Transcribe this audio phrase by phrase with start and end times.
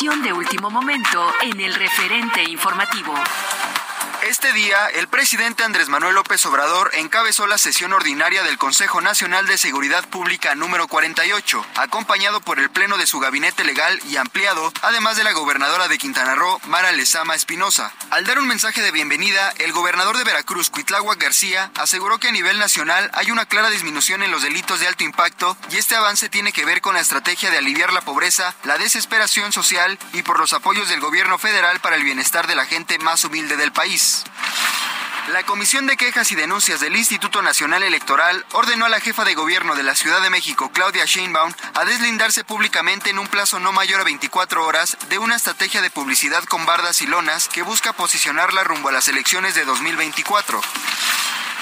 [0.00, 3.12] De último momento en el referente informativo.
[4.28, 9.48] Este día, el presidente Andrés Manuel López Obrador encabezó la sesión ordinaria del Consejo Nacional
[9.48, 14.72] de Seguridad Pública número 48, acompañado por el Pleno de su gabinete legal y ampliado,
[14.82, 17.92] además de la gobernadora de Quintana Roo, Mara Lezama Espinosa.
[18.10, 22.32] Al dar un mensaje de bienvenida, el gobernador de Veracruz, Cuitláhuac García, aseguró que a
[22.32, 26.28] nivel nacional hay una clara disminución en los delitos de alto impacto y este avance
[26.28, 30.38] tiene que ver con la estrategia de aliviar la pobreza, la desesperación social y por
[30.38, 34.11] los apoyos del gobierno federal para el bienestar de la gente más humilde del país.
[35.28, 39.34] La Comisión de Quejas y Denuncias del Instituto Nacional Electoral ordenó a la jefa de
[39.34, 43.70] gobierno de la Ciudad de México, Claudia Sheinbaum, a deslindarse públicamente en un plazo no
[43.72, 47.92] mayor a 24 horas de una estrategia de publicidad con bardas y lonas que busca
[47.92, 50.60] posicionarla rumbo a las elecciones de 2024.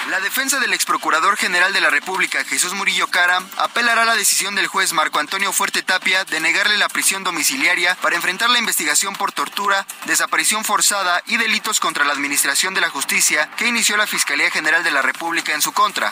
[0.09, 4.15] La defensa del ex procurador general de la República, Jesús Murillo Caram, apelará a la
[4.15, 8.57] decisión del juez Marco Antonio Fuerte Tapia de negarle la prisión domiciliaria para enfrentar la
[8.57, 13.95] investigación por tortura, desaparición forzada y delitos contra la Administración de la Justicia que inició
[13.95, 16.11] la Fiscalía General de la República en su contra.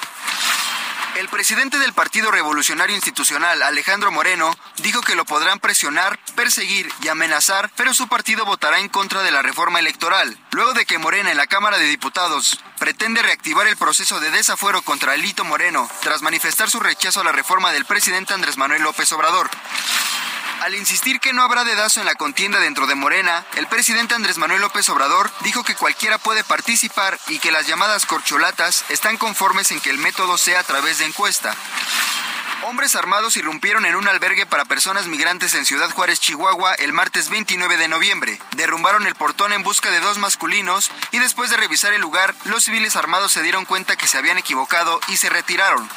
[1.15, 7.07] El presidente del Partido Revolucionario Institucional, Alejandro Moreno, dijo que lo podrán presionar, perseguir y
[7.07, 10.37] amenazar, pero su partido votará en contra de la reforma electoral.
[10.51, 14.81] Luego de que Morena en la Cámara de Diputados pretende reactivar el proceso de desafuero
[14.81, 19.11] contra Alito Moreno tras manifestar su rechazo a la reforma del presidente Andrés Manuel López
[19.11, 19.49] Obrador.
[20.61, 24.37] Al insistir que no habrá dedazo en la contienda dentro de Morena, el presidente Andrés
[24.37, 29.71] Manuel López Obrador dijo que cualquiera puede participar y que las llamadas corcholatas están conformes
[29.71, 31.55] en que el método sea a través de encuesta.
[32.63, 37.29] Hombres armados irrumpieron en un albergue para personas migrantes en Ciudad Juárez, Chihuahua, el martes
[37.29, 38.37] 29 de noviembre.
[38.57, 42.65] Derrumbaron el portón en busca de dos masculinos y después de revisar el lugar, los
[42.65, 45.89] civiles armados se dieron cuenta que se habían equivocado y se retiraron.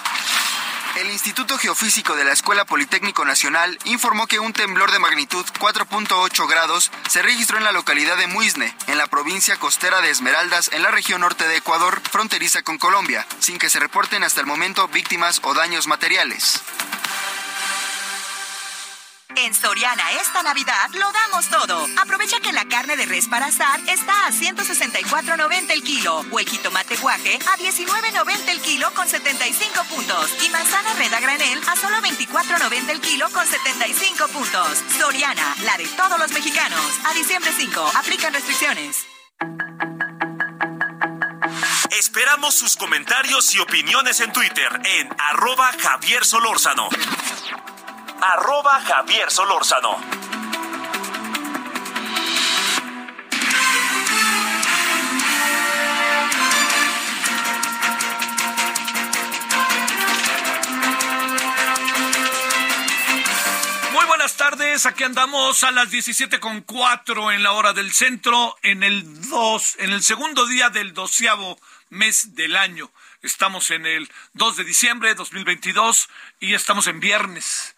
[0.97, 6.47] El Instituto Geofísico de la Escuela Politécnico Nacional informó que un temblor de magnitud 4.8
[6.47, 10.83] grados se registró en la localidad de Muisne, en la provincia costera de Esmeraldas, en
[10.83, 14.87] la región norte de Ecuador, fronteriza con Colombia, sin que se reporten hasta el momento
[14.89, 16.61] víctimas o daños materiales.
[19.37, 21.87] En Soriana esta Navidad lo damos todo.
[22.00, 26.48] Aprovecha que la carne de res para asar está a 164.90 el kilo o el
[26.48, 31.76] jitomate guaje a 19.90 el kilo con 75 puntos y manzana red a granel a
[31.76, 34.82] solo 24.90 el kilo con 75 puntos.
[34.98, 36.81] Soriana, la de todos los mexicanos.
[37.04, 39.06] A diciembre 5, aplican restricciones.
[41.91, 46.88] Esperamos sus comentarios y opiniones en Twitter en arroba Javier Solórzano.
[48.25, 49.99] Arroba Javier Solórzano.
[63.93, 68.56] Muy buenas tardes, aquí andamos a las 17 con cuatro en la hora del centro,
[68.62, 71.58] en el 2, en el segundo día del doceavo
[71.91, 72.88] mes del año.
[73.20, 76.08] Estamos en el 2 de diciembre de 2022
[76.38, 77.72] y estamos en viernes.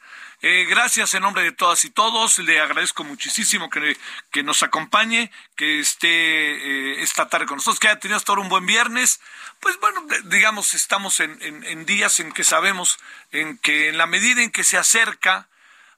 [0.46, 2.38] Eh, gracias en nombre de todas y todos.
[2.38, 3.96] Le agradezco muchísimo que,
[4.30, 8.42] que nos acompañe, que esté eh, esta tarde con nosotros, que haya tenido hasta ahora
[8.42, 9.22] un buen viernes.
[9.60, 12.98] Pues bueno, digamos, estamos en días en que sabemos
[13.32, 15.48] en que en la medida en que se acerca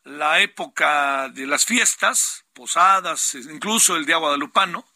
[0.04, 4.86] la época de las fiestas, posadas, incluso el día guadalupano,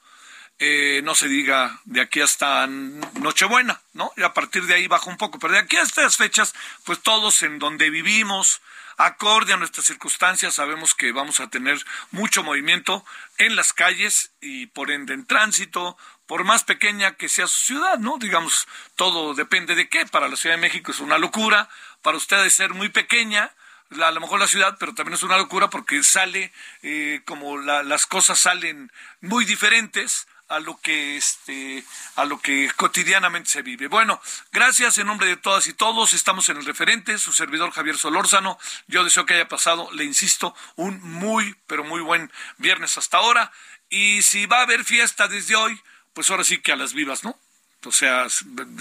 [0.62, 4.12] eh, no se diga de aquí hasta Nochebuena, ¿no?
[4.18, 6.54] Y a partir de ahí baja un poco, pero de aquí a estas fechas,
[6.84, 8.60] pues todos en donde vivimos,
[9.00, 13.04] acorde a nuestras circunstancias, sabemos que vamos a tener mucho movimiento
[13.38, 17.98] en las calles y por ende en tránsito, por más pequeña que sea su ciudad,
[17.98, 18.18] ¿no?
[18.18, 20.04] Digamos, todo depende de qué.
[20.06, 21.68] Para la Ciudad de México es una locura,
[22.02, 23.54] para ustedes ser muy pequeña,
[23.90, 26.52] a lo mejor la ciudad, pero también es una locura porque sale,
[26.82, 31.84] eh, como las cosas salen muy diferentes a lo que este
[32.16, 33.86] a lo que cotidianamente se vive.
[33.86, 34.20] Bueno,
[34.52, 36.12] gracias en nombre de todas y todos.
[36.12, 38.58] Estamos en el referente, su servidor Javier Solórzano.
[38.88, 43.52] Yo deseo que haya pasado, le insisto, un muy pero muy buen viernes hasta ahora
[43.88, 45.80] y si va a haber fiesta desde hoy,
[46.12, 47.38] pues ahora sí que a las vivas, ¿no?
[47.84, 48.26] O sea,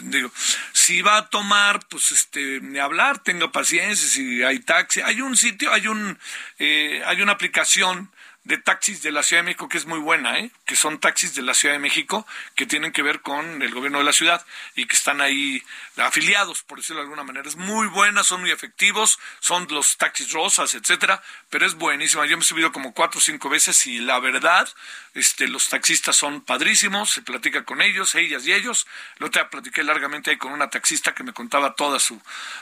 [0.04, 0.30] digo,
[0.74, 5.38] si va a tomar, pues este, ni hablar, tenga paciencia, si hay taxi, hay un
[5.38, 6.19] sitio, hay un,
[6.57, 8.12] eh, hay una aplicación
[8.49, 10.49] de taxis de la Ciudad de México que es muy buena, ¿eh?
[10.65, 12.25] que son taxis de la Ciudad de México
[12.55, 14.43] que tienen que ver con el gobierno de la ciudad
[14.75, 15.63] y que están ahí
[15.97, 17.47] afiliados, por decirlo de alguna manera.
[17.47, 22.25] Es muy buena, son muy efectivos, son los taxis rosas, etcétera, pero es buenísima.
[22.25, 24.67] Yo me he subido como cuatro o cinco veces y la verdad,
[25.13, 28.87] este, los taxistas son padrísimos, se platica con ellos, ellas y ellos.
[29.19, 32.19] Lo te platiqué largamente ahí con una taxista que me contaba toda su,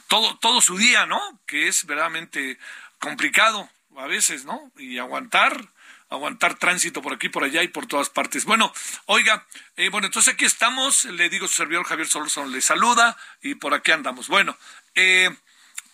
[0.10, 1.40] todo, todo su día, ¿no?
[1.46, 2.60] Que es verdaderamente
[3.00, 4.70] complicado a veces, ¿no?
[4.78, 5.70] Y aguantar,
[6.10, 8.46] aguantar tránsito por aquí, por allá y por todas partes.
[8.46, 8.74] Bueno,
[9.06, 9.46] oiga,
[9.76, 13.74] eh, bueno, entonces aquí estamos, le digo su servidor Javier Solorzano le saluda y por
[13.74, 14.28] aquí andamos.
[14.28, 14.58] Bueno,
[14.96, 15.30] eh,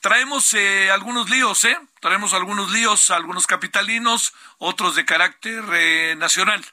[0.01, 1.77] traemos eh, algunos líos, ¿eh?
[1.99, 6.63] Traemos algunos líos, algunos capitalinos, otros de carácter nacional.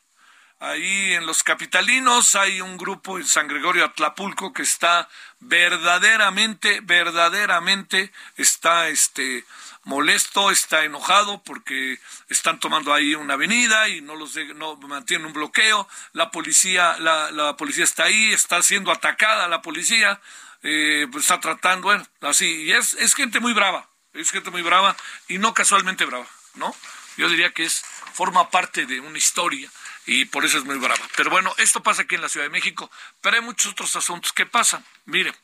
[0.62, 5.08] Ahí en los capitalinos hay un grupo en San Gregorio Atlapulco que está
[5.38, 9.46] verdaderamente, verdaderamente, está este
[9.84, 11.98] molesto, está enojado porque
[12.28, 15.88] están tomando ahí una avenida y no los no mantienen un bloqueo.
[16.12, 20.20] La policía, la, la policía está ahí, está siendo atacada la policía,
[20.62, 21.90] eh, pues está tratando,
[22.20, 24.96] así, y es, es gente muy brava, es gente muy brava
[25.28, 26.74] y no casualmente brava, ¿no?
[27.16, 27.82] Yo diría que es,
[28.12, 29.70] forma parte de una historia
[30.06, 31.00] y por eso es muy brava.
[31.16, 32.90] Pero bueno, esto pasa aquí en la Ciudad de México,
[33.20, 34.84] pero hay muchos otros asuntos que pasan.
[35.06, 35.34] Mire,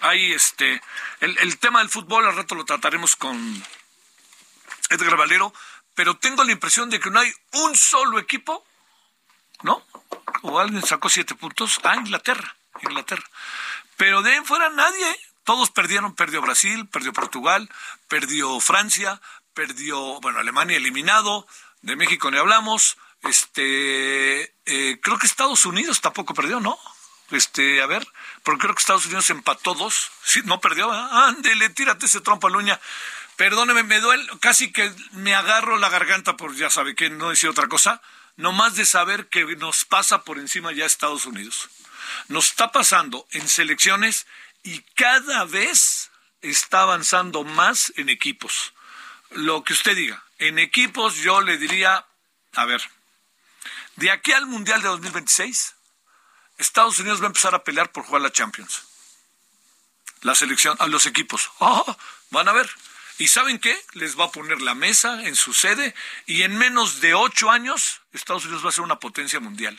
[0.00, 0.80] hay este,
[1.20, 3.64] el, el tema del fútbol, al rato lo trataremos con
[4.90, 5.52] Edgar Valero,
[5.94, 8.64] pero tengo la impresión de que no hay un solo equipo,
[9.62, 9.84] ¿no?
[10.42, 13.24] O alguien sacó siete puntos a Inglaterra, Inglaterra.
[13.96, 17.68] Pero de ahí en fuera nadie, todos perdieron, perdió Brasil, perdió Portugal,
[18.08, 19.20] perdió Francia,
[19.52, 21.46] perdió, bueno, Alemania eliminado,
[21.82, 26.78] de México ni hablamos, este, eh, creo que Estados Unidos tampoco perdió, ¿no?
[27.30, 28.06] Este, a ver,
[28.42, 30.10] porque creo que Estados Unidos empató dos.
[30.44, 30.90] No perdió.
[30.90, 32.80] Ándele, tírate ese trompo a uña.
[33.36, 37.48] Perdóneme, me duele, casi que me agarro la garganta por ya sabe que no decía
[37.48, 38.02] otra cosa,
[38.36, 41.70] no más de saber que nos pasa por encima ya Estados Unidos.
[42.28, 44.26] Nos está pasando en selecciones
[44.62, 46.10] y cada vez
[46.42, 48.74] está avanzando más en equipos.
[49.30, 52.04] Lo que usted diga, en equipos yo le diría,
[52.54, 52.82] a ver,
[53.96, 55.76] de aquí al Mundial de 2026,
[56.60, 58.82] Estados Unidos va a empezar a pelear por jugar la Champions.
[60.20, 61.50] La selección, a los equipos.
[61.58, 61.96] Oh,
[62.30, 62.68] van a ver.
[63.18, 63.76] ¿Y saben qué?
[63.94, 65.94] Les va a poner la mesa en su sede
[66.26, 69.78] y en menos de ocho años Estados Unidos va a ser una potencia mundial.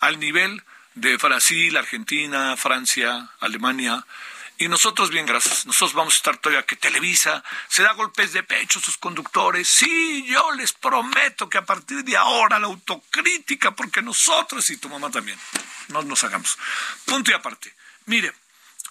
[0.00, 0.62] Al nivel
[0.94, 4.06] de Brasil, Argentina, Francia, Alemania.
[4.56, 5.66] Y nosotros, bien, gracias.
[5.66, 9.68] Nosotros vamos a estar todavía que Televisa se da golpes de pecho sus conductores.
[9.68, 14.88] Sí, yo les prometo que a partir de ahora la autocrítica, porque nosotros y tu
[14.88, 15.38] mamá también
[15.88, 16.56] no nos hagamos.
[17.04, 17.74] Punto y aparte.
[18.06, 18.32] Mire,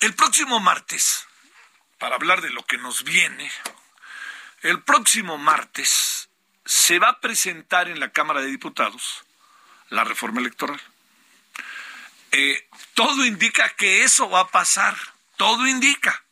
[0.01, 1.25] el próximo martes,
[1.98, 3.50] para hablar de lo que nos viene,
[4.63, 6.29] el próximo martes
[6.65, 9.24] se va a presentar en la Cámara de Diputados
[9.89, 10.82] la reforma electoral.
[12.32, 14.98] Eh, todo indica que eso va a pasar,
[15.37, 16.23] todo indica,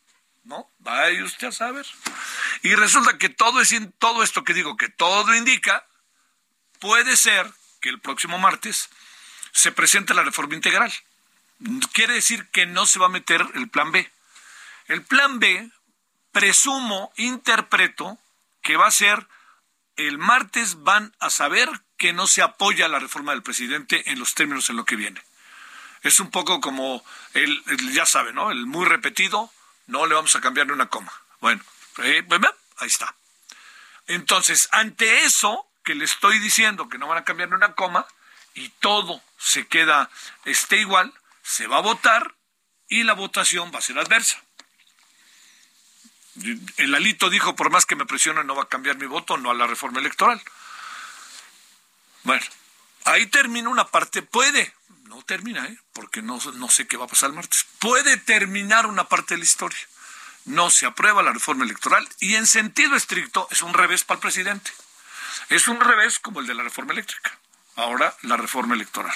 [0.44, 0.70] ¿no?
[0.78, 1.86] Vaya usted a saber.
[2.62, 5.86] Y resulta que todo, es, todo esto que digo, que todo indica,
[6.78, 8.90] puede ser que el próximo martes
[9.52, 10.92] se presente la reforma integral.
[11.92, 14.10] Quiere decir que no se va a meter el plan B.
[14.86, 15.70] El plan B,
[16.32, 18.18] presumo, interpreto,
[18.62, 19.26] que va a ser
[19.96, 24.34] el martes van a saber que no se apoya la reforma del presidente en los
[24.34, 25.22] términos en lo que viene.
[26.02, 27.04] Es un poco como
[27.34, 28.50] el, ya sabe, ¿no?
[28.50, 29.50] El muy repetido,
[29.86, 31.12] no le vamos a cambiar ni una coma.
[31.40, 31.62] Bueno,
[31.98, 32.26] eh,
[32.78, 33.14] ahí está.
[34.06, 38.06] Entonces, ante eso que le estoy diciendo que no van a cambiar ni una coma,
[38.54, 40.10] y todo se queda
[40.44, 42.34] esté igual, se va a votar
[42.88, 44.42] y la votación va a ser adversa.
[46.76, 49.50] El alito dijo, por más que me presione, no va a cambiar mi voto, no
[49.50, 50.42] a la reforma electoral.
[52.24, 52.44] Bueno,
[53.04, 54.72] ahí termina una parte, puede,
[55.06, 55.78] no termina, ¿eh?
[55.92, 59.38] porque no, no sé qué va a pasar el martes, puede terminar una parte de
[59.38, 59.78] la historia.
[60.44, 64.22] no se aprueba la reforma electoral y en sentido estricto es un revés para el
[64.22, 64.72] presidente.
[65.48, 67.38] Es un revés como el de la reforma eléctrica.
[67.76, 69.14] Ahora la reforma electoral.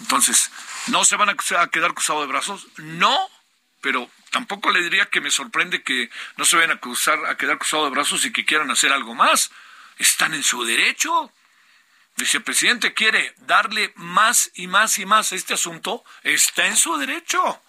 [0.00, 0.50] Entonces,
[0.88, 1.36] ¿no se van a
[1.68, 2.66] quedar cruzados de brazos?
[2.76, 3.16] No,
[3.80, 7.58] pero tampoco le diría que me sorprende que no se vayan a, cruzar, a quedar
[7.58, 9.50] cruzados de brazos y que quieran hacer algo más.
[9.98, 11.32] Están en su derecho.
[12.24, 16.76] Si el presidente quiere darle más y más y más a este asunto, está en
[16.76, 17.62] su derecho.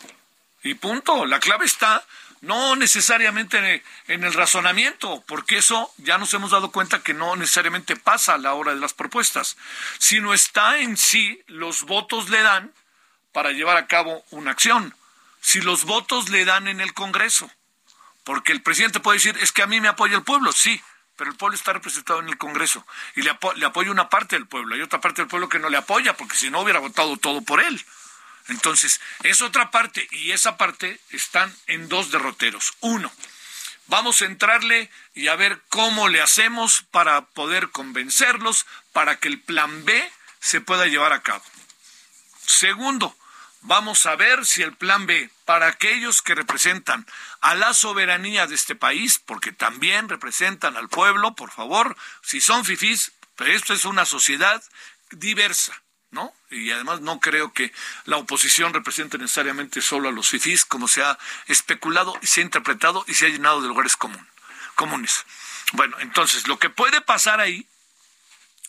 [0.63, 1.25] Y punto.
[1.25, 2.03] La clave está
[2.41, 7.95] no necesariamente en el razonamiento, porque eso ya nos hemos dado cuenta que no necesariamente
[7.95, 9.57] pasa a la hora de las propuestas,
[9.97, 12.73] sino está en sí los votos le dan
[13.31, 14.95] para llevar a cabo una acción,
[15.41, 17.51] si los votos le dan en el Congreso,
[18.23, 20.81] porque el presidente puede decir, es que a mí me apoya el pueblo, sí,
[21.19, 24.73] pero el pueblo está representado en el Congreso y le, apoya una parte del pueblo,
[24.73, 27.41] hay otra parte del pueblo que no le apoya, porque si no hubiera votado todo
[27.41, 27.85] por él.
[28.47, 32.73] Entonces, es otra parte y esa parte están en dos derroteros.
[32.79, 33.11] Uno,
[33.87, 39.41] vamos a entrarle y a ver cómo le hacemos para poder convencerlos para que el
[39.41, 40.09] plan B
[40.39, 41.43] se pueda llevar a cabo.
[42.45, 43.13] Segundo,
[43.59, 47.07] vamos a ver si el plan B para aquellos que representan
[47.41, 52.63] a la soberanía de este país, porque también representan al pueblo, por favor, si son
[52.63, 54.63] fifís, pero esto es una sociedad
[55.09, 55.73] diversa
[56.11, 56.35] ¿no?
[56.51, 57.73] Y además no creo que
[58.05, 62.43] la oposición represente necesariamente solo a los fifís, como se ha especulado y se ha
[62.43, 63.97] interpretado y se ha llenado de lugares
[64.75, 65.25] comunes.
[65.71, 67.67] Bueno, entonces lo que puede pasar ahí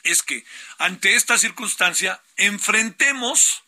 [0.03, 0.47] es que
[0.79, 3.65] ante esta circunstancia enfrentemos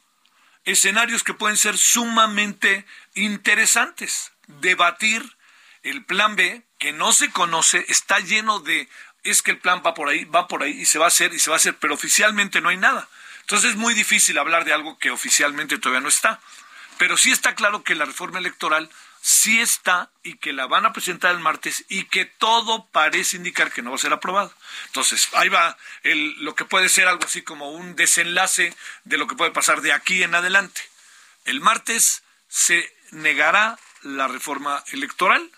[0.65, 4.33] escenarios que pueden ser sumamente interesantes.
[4.47, 5.37] Debatir
[5.83, 8.89] el plan B, que no se conoce, está lleno de,
[9.25, 11.33] es que el plan va por ahí, va por ahí y se va a hacer
[11.33, 13.09] y se va a hacer, pero oficialmente no hay nada.
[13.41, 16.41] Entonces es muy difícil hablar de algo que oficialmente todavía no está.
[16.99, 18.89] Pero sí está claro que la reforma electoral
[19.21, 23.73] sí está y que la van a presentar el martes y que todo parece indicar
[23.73, 24.53] que no va a ser aprobado.
[24.87, 29.37] Entonces, ahí va lo que puede ser algo así como un desenlace de lo que
[29.37, 30.83] puede pasar de aquí en adelante.
[31.45, 35.51] El martes se negará la reforma electoral.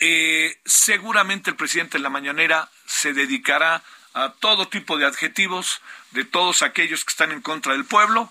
[0.00, 6.24] Eh, seguramente el presidente en la mañanera se dedicará a todo tipo de adjetivos de
[6.24, 8.30] todos aquellos que están en contra del pueblo,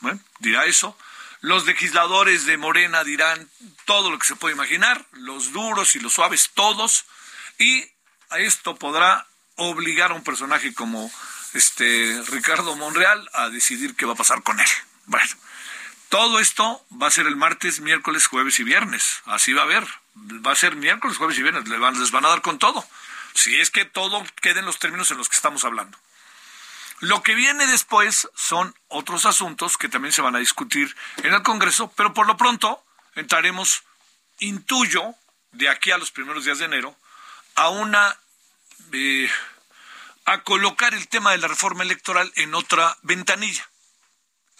[0.00, 0.96] bueno, dirá eso.
[1.40, 3.48] Los legisladores de Morena dirán
[3.84, 7.06] todo lo que se puede imaginar, los duros y los suaves, todos,
[7.58, 7.84] y
[8.30, 11.10] a esto podrá obligar a un personaje como
[11.54, 14.68] este Ricardo Monreal a decidir qué va a pasar con él.
[15.06, 15.30] Bueno,
[16.10, 19.22] todo esto va a ser el martes, miércoles, jueves y viernes.
[19.26, 19.86] Así va a haber.
[20.44, 21.68] Va a ser miércoles, jueves y viernes.
[21.68, 22.84] Les van, a dar con todo.
[23.32, 25.96] Si es que todo quede en los términos en los que estamos hablando.
[26.98, 31.44] Lo que viene después son otros asuntos que también se van a discutir en el
[31.44, 33.84] Congreso, pero por lo pronto entraremos,
[34.40, 35.14] intuyo,
[35.52, 36.96] de aquí a los primeros días de enero,
[37.54, 38.16] a una
[38.92, 39.30] eh,
[40.24, 43.69] a colocar el tema de la reforma electoral en otra ventanilla.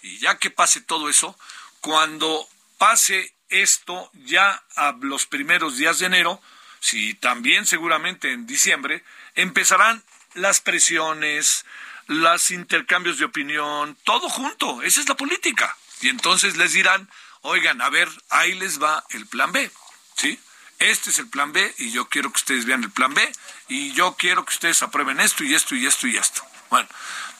[0.01, 1.37] Y ya que pase todo eso,
[1.79, 6.41] cuando pase esto ya a los primeros días de enero,
[6.79, 9.03] si también seguramente en diciembre,
[9.35, 10.03] empezarán
[10.33, 11.65] las presiones,
[12.07, 14.81] los intercambios de opinión, todo junto.
[14.81, 15.77] Esa es la política.
[16.01, 17.09] Y entonces les dirán,
[17.41, 19.71] oigan, a ver, ahí les va el plan B.
[20.15, 20.39] ¿Sí?
[20.79, 23.31] Este es el plan B y yo quiero que ustedes vean el plan B
[23.67, 26.41] y yo quiero que ustedes aprueben esto y esto y esto y esto.
[26.71, 26.89] Bueno,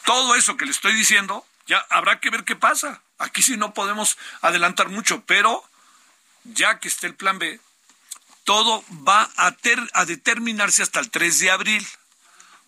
[0.05, 3.01] todo eso que les estoy diciendo, ya habrá que ver qué pasa.
[3.17, 5.63] Aquí sí no podemos adelantar mucho, pero
[6.43, 7.59] ya que esté el plan B,
[8.43, 9.55] todo va a,
[9.93, 11.87] a determinarse hasta el 3 de abril.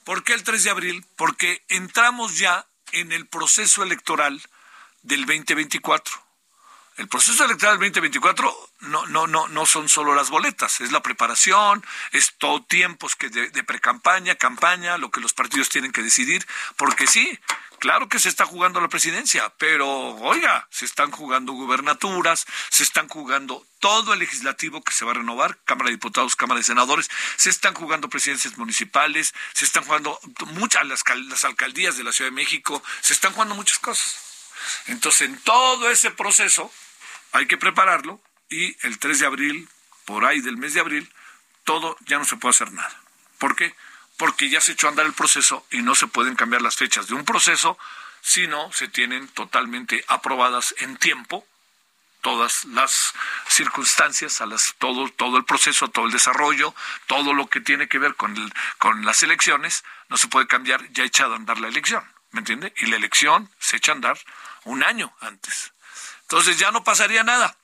[0.03, 1.05] ¿Por qué el 3 de abril?
[1.15, 4.41] Porque entramos ya en el proceso electoral
[5.01, 6.23] del 2024.
[6.97, 11.01] El proceso electoral del 2024 no, no, no, no son solo las boletas, es la
[11.01, 16.03] preparación, es todo tiempos que de, de pre-campaña, campaña, lo que los partidos tienen que
[16.03, 16.45] decidir,
[16.77, 17.39] porque sí,
[17.83, 23.09] Claro que se está jugando la presidencia, pero oiga, se están jugando gubernaturas, se están
[23.09, 27.09] jugando todo el legislativo que se va a renovar, Cámara de Diputados, Cámara de Senadores,
[27.35, 30.17] se están jugando presidencias municipales, se están jugando
[30.53, 34.17] muchas las, las alcaldías de la Ciudad de México, se están jugando muchas cosas.
[34.88, 36.71] Entonces, en todo ese proceso
[37.33, 39.69] hay que prepararlo y el 3 de abril,
[40.05, 41.11] por ahí del mes de abril,
[41.65, 43.01] todo ya no se puede hacer nada.
[43.37, 43.75] ¿Por qué?
[44.17, 47.07] porque ya se echó a andar el proceso y no se pueden cambiar las fechas
[47.07, 47.77] de un proceso
[48.21, 51.45] si no se tienen totalmente aprobadas en tiempo
[52.21, 53.13] todas las
[53.49, 56.73] circunstancias, a las, todo, todo el proceso, todo el desarrollo,
[57.05, 58.33] todo lo que tiene que ver con,
[58.77, 62.73] con las elecciones, no se puede cambiar ya echado a andar la elección, ¿me entiende?
[62.77, 64.17] Y la elección se echa a andar
[64.63, 65.73] un año antes.
[66.24, 67.58] Entonces ya no pasaría nada.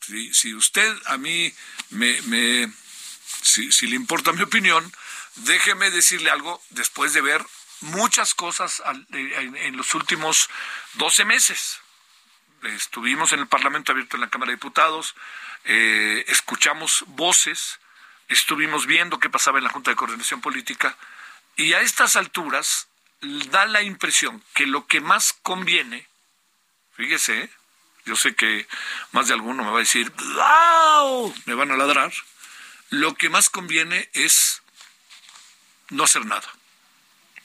[0.00, 1.52] Si, si usted a mí
[1.90, 2.72] me,
[3.42, 4.92] si le importa mi opinión,
[5.36, 7.44] déjeme decirle algo después de ver
[7.80, 8.82] muchas cosas
[9.12, 10.48] en los últimos
[10.94, 11.80] 12 meses.
[12.62, 15.14] Estuvimos en el Parlamento abierto en la Cámara de Diputados,
[15.64, 17.80] eh, escuchamos voces,
[18.28, 20.96] estuvimos viendo qué pasaba en la Junta de Coordinación Política
[21.56, 22.88] y a estas alturas
[23.22, 26.06] da la impresión que lo que más conviene,
[27.00, 27.50] fíjese,
[28.04, 28.66] yo sé que
[29.12, 31.34] más de alguno me va a decir, ¡Wow!
[31.46, 32.12] me van a ladrar,
[32.90, 34.62] lo que más conviene es
[35.88, 36.46] no hacer nada.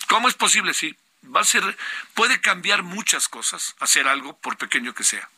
[0.10, 0.74] ¿Cómo es posible?
[0.74, 0.98] Sí,
[1.34, 1.78] va a ser,
[2.14, 5.30] puede cambiar muchas cosas, hacer algo por pequeño que sea.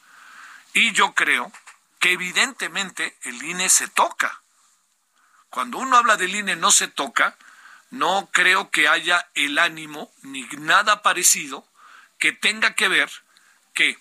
[0.73, 1.51] Y yo creo
[1.99, 4.41] que evidentemente el INE se toca.
[5.49, 7.37] Cuando uno habla del INE no se toca,
[7.91, 11.67] no creo que haya el ánimo ni nada parecido
[12.17, 13.11] que tenga que ver
[13.73, 13.97] que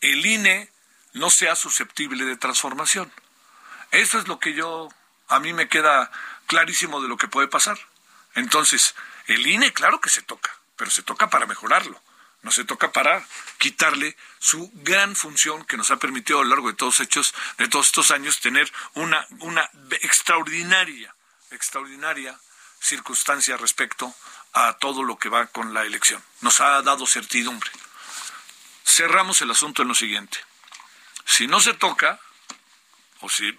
[0.00, 0.70] el INE
[1.12, 3.12] no sea susceptible de transformación.
[3.90, 4.88] Eso es lo que yo,
[5.28, 6.10] a mí me queda
[6.46, 7.78] clarísimo de lo que puede pasar.
[8.34, 8.94] Entonces,
[9.26, 12.00] el INE claro que se toca, pero se toca para mejorarlo,
[12.42, 13.26] no se toca para
[13.58, 17.68] quitarle su gran función que nos ha permitido a lo largo de todos hechos, de
[17.68, 19.68] todos estos años, tener una, una
[20.02, 21.14] extraordinaria,
[21.50, 22.38] extraordinaria
[22.80, 24.14] circunstancia respecto
[24.52, 26.22] a todo lo que va con la elección.
[26.40, 27.70] Nos ha dado certidumbre.
[28.86, 30.38] Cerramos el asunto en lo siguiente.
[31.24, 32.20] Si no se toca,
[33.20, 33.52] o si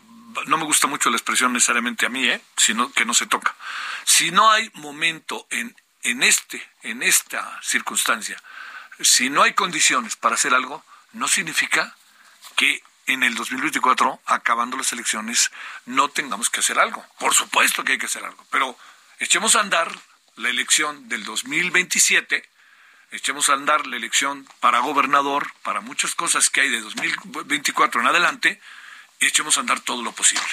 [0.47, 2.41] no me gusta mucho la expresión necesariamente a mí, ¿eh?
[2.55, 3.55] sino que no se toca.
[4.05, 8.41] Si no hay momento en, en, este, en esta circunstancia,
[9.01, 11.95] si no hay condiciones para hacer algo, no significa
[12.55, 15.51] que en el 2024, acabando las elecciones,
[15.85, 17.05] no tengamos que hacer algo.
[17.19, 18.77] Por supuesto que hay que hacer algo, pero
[19.19, 19.91] echemos a andar
[20.35, 22.47] la elección del 2027,
[23.11, 28.07] echemos a andar la elección para gobernador, para muchas cosas que hay de 2024 en
[28.07, 28.61] adelante,
[29.19, 30.45] echemos a andar todo lo posible.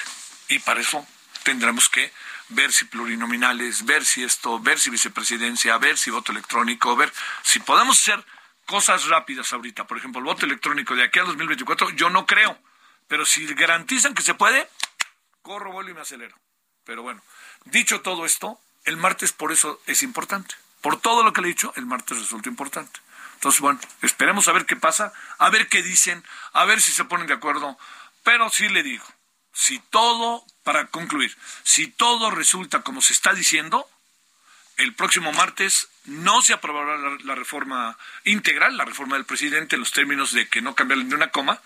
[0.49, 1.07] Y para eso
[1.43, 2.13] tendremos que
[2.49, 7.13] ver si plurinominales, ver si esto, ver si vicepresidencia, ver si voto electrónico, ver
[7.43, 8.25] si podemos hacer
[8.67, 9.87] cosas rápidas ahorita.
[9.87, 12.59] Por ejemplo, el voto electrónico de aquí al 2024, yo no creo.
[13.09, 14.69] Pero si garantizan que se puede,
[15.43, 16.37] corro, vuelo y me acelero.
[16.85, 17.23] Pero bueno,
[17.65, 20.55] dicho todo esto, el martes por eso es importante.
[20.85, 23.01] Por todo lo que le he dicho, el martes resulta importante.
[23.37, 27.05] Entonces, bueno, esperemos a ver qué pasa, a ver qué dicen, a ver si se
[27.05, 27.79] ponen de acuerdo
[28.25, 29.05] pero sí le digo,
[29.53, 33.89] si todo, para concluir, si todo resulta como se está diciendo,
[34.79, 39.93] el próximo martes no se aprobará la, reforma integral, la reforma del presidente, en los
[39.93, 41.61] términos de que no cambiarle ni una coma.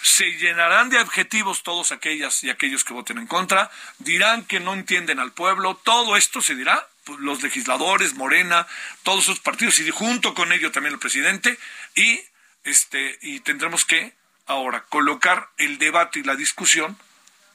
[0.00, 4.74] Se llenarán de adjetivos todos aquellas y aquellos que voten en contra, dirán que no
[4.74, 6.86] entienden al pueblo, todo esto se dirá,
[7.18, 8.66] los legisladores, Morena,
[9.02, 11.58] todos sus partidos y junto con ello también el presidente,
[11.94, 12.20] y
[12.64, 14.12] este, y tendremos que
[14.46, 16.98] ahora colocar el debate y la discusión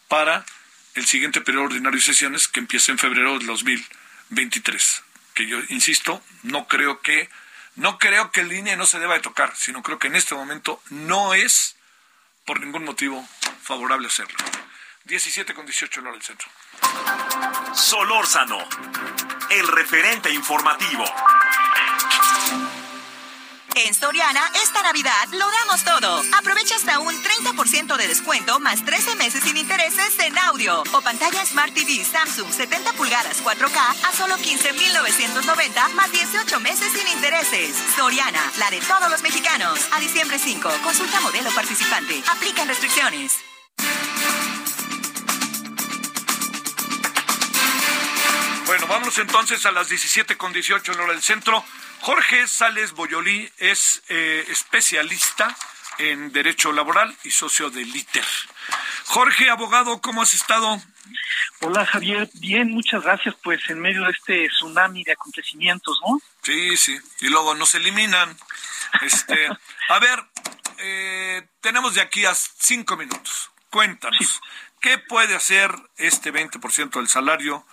[0.07, 0.45] para
[0.95, 5.03] el siguiente periodo ordinario de sesiones que empieza en febrero del 2023.
[5.33, 7.29] Que yo insisto, no creo que
[7.75, 10.35] no creo que el INE no se deba de tocar, sino creo que en este
[10.35, 11.77] momento no es
[12.45, 13.25] por ningún motivo
[13.63, 14.37] favorable hacerlo.
[15.05, 16.49] 17 con 18 en hora del centro.
[17.73, 18.57] Solórzano,
[19.51, 21.03] el referente informativo.
[23.75, 26.23] En Soriana, esta Navidad lo damos todo.
[26.37, 31.45] Aprovecha hasta un 30% de descuento más 13 meses sin intereses en audio o pantalla
[31.45, 37.75] Smart TV Samsung 70 pulgadas 4K a solo 15,990 más 18 meses sin intereses.
[37.95, 39.79] Soriana, la de todos los mexicanos.
[39.91, 42.21] A diciembre 5, consulta modelo participante.
[42.29, 43.50] Aplican restricciones.
[48.71, 51.61] Bueno, vamos entonces a las 17 con 18 en hora del centro.
[51.99, 55.53] Jorge Sales Boyolí es eh, especialista
[55.97, 58.23] en Derecho Laboral y socio de ITER.
[59.07, 60.81] Jorge, abogado, ¿cómo has estado?
[61.59, 66.21] Hola Javier, bien, muchas gracias, pues en medio de este tsunami de acontecimientos, ¿no?
[66.41, 68.37] Sí, sí, y luego nos eliminan.
[69.01, 69.49] Este,
[69.89, 70.17] a ver,
[70.77, 73.51] eh, tenemos de aquí a cinco minutos.
[73.69, 74.39] Cuéntanos,
[74.79, 77.65] ¿qué puede hacer este 20% del salario?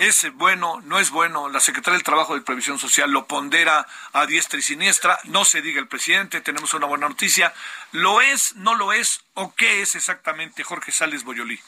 [0.00, 0.80] ¿Es bueno?
[0.84, 1.48] ¿No es bueno?
[1.48, 5.18] La Secretaría del Trabajo de Previsión Social lo pondera a diestra y siniestra.
[5.24, 7.52] No se diga el presidente, tenemos una buena noticia.
[7.92, 11.60] ¿Lo es, no lo es o qué es exactamente Jorge Sales Boyolí?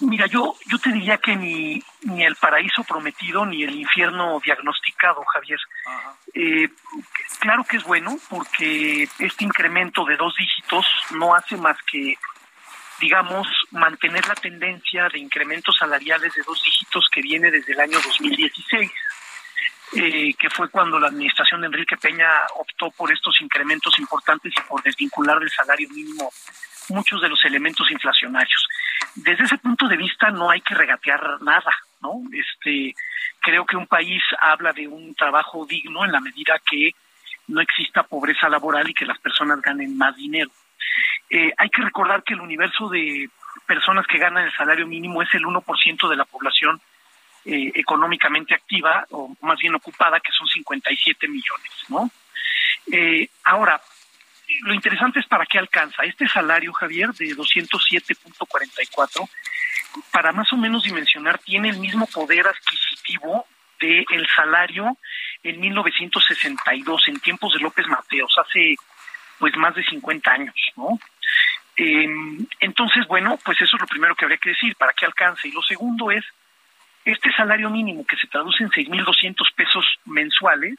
[0.00, 5.24] Mira, yo, yo te diría que ni, ni el paraíso prometido ni el infierno diagnosticado,
[5.24, 5.60] Javier.
[6.34, 6.68] Eh,
[7.38, 12.16] claro que es bueno porque este incremento de dos dígitos no hace más que
[13.02, 17.98] digamos, mantener la tendencia de incrementos salariales de dos dígitos que viene desde el año
[18.00, 18.90] 2016.
[19.94, 24.60] eh, que fue cuando la administración de Enrique Peña optó por estos incrementos importantes y
[24.62, 26.30] por desvincular del salario mínimo
[26.88, 28.68] muchos de los elementos inflacionarios.
[29.16, 32.22] Desde ese punto de vista no hay que regatear nada, ¿no?
[32.32, 32.94] Este,
[33.40, 36.92] creo que un país habla de un trabajo digno en la medida que
[37.48, 40.50] no exista pobreza laboral y que las personas ganen más dinero.
[41.34, 43.30] Eh, hay que recordar que el universo de
[43.66, 46.78] personas que ganan el salario mínimo es el 1% de la población
[47.46, 52.10] eh, económicamente activa o más bien ocupada, que son 57 millones, ¿no?
[52.92, 53.80] Eh, ahora,
[54.64, 56.02] lo interesante es para qué alcanza.
[56.02, 59.26] Este salario, Javier, de 207.44,
[60.10, 63.46] para más o menos dimensionar, tiene el mismo poder adquisitivo
[63.80, 64.98] del el salario
[65.42, 68.76] en 1962, en tiempos de López Mateos, hace
[69.42, 71.00] pues más de 50 años, ¿no?
[71.74, 75.48] Em, entonces, bueno, pues eso es lo primero que habría que decir, para qué alcanza.
[75.48, 76.24] Y lo segundo es,
[77.04, 80.78] este salario mínimo que se traduce en 6.200 pesos mensuales,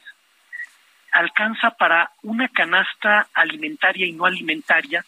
[1.12, 5.04] alcanza para una canasta alimentaria y no alimentaria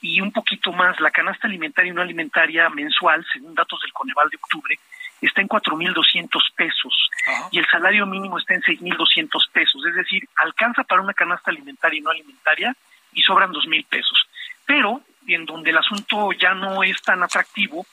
[0.00, 1.00] y un poquito más.
[1.00, 4.78] La canasta alimentaria y no alimentaria mensual, según datos del Coneval de octubre,
[5.26, 7.10] está en 4.200 pesos
[7.50, 9.84] y el salario mínimo está en 6.200 pesos.
[9.86, 12.76] Es decir, alcanza para una canasta alimentaria y no alimentaria
[13.12, 14.26] y sobran 2.000 pesos.
[14.66, 17.86] Pero en donde el asunto ya no es tan atractivo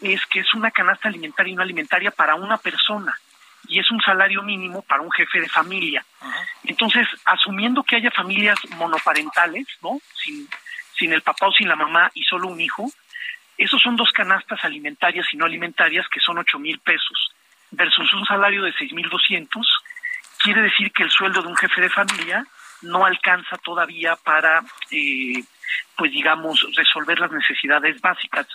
[0.00, 3.14] es que es una canasta alimentaria y no alimentaria para una persona
[3.68, 6.04] y es un salario mínimo para un jefe de familia.
[6.64, 10.00] Entonces, asumiendo que haya familias monoparentales, ¿no?
[10.14, 10.48] Sin,
[10.98, 12.90] sin el papá o sin la mamá y solo un hijo,
[13.58, 17.32] esos son dos canastas alimentarias y no alimentarias que son ocho mil pesos
[17.70, 19.66] versus un salario de seis mil doscientos.
[20.38, 22.44] Quiere decir que el sueldo de un jefe de familia
[22.82, 25.42] no alcanza todavía para, eh,
[25.96, 28.46] pues digamos, resolver las necesidades básicas.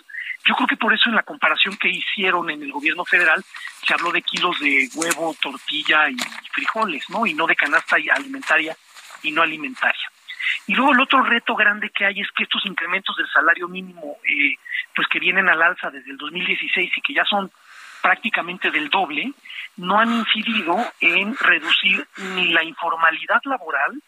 [0.46, 3.44] Yo creo que por eso en la comparación que hicieron en el gobierno federal
[3.86, 6.18] se habló de kilos de huevo, tortilla y
[6.52, 7.26] frijoles, ¿no?
[7.26, 8.76] Y no de canasta alimentaria
[9.24, 10.12] y no alimentaria.
[10.68, 14.18] Y luego el otro reto grande que hay es que estos incrementos del salario mínimo,
[14.24, 14.56] eh,
[14.96, 17.52] pues que vienen al alza desde el 2016 y que ya son
[18.02, 19.34] prácticamente del doble,
[19.78, 24.02] no han incidido en reducir ni la informalidad laboral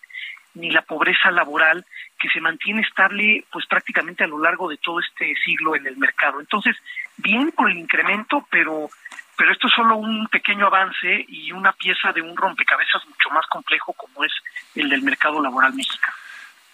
[0.55, 1.85] ni la pobreza laboral
[2.19, 5.97] que se mantiene estable pues prácticamente a lo largo de todo este siglo en el
[5.97, 6.39] mercado.
[6.39, 6.75] Entonces,
[7.17, 8.89] bien por el incremento, pero
[9.39, 13.47] pero esto es solo un pequeño avance y una pieza de un rompecabezas mucho más
[13.47, 14.33] complejo como es
[14.75, 16.13] el del mercado laboral mexicano.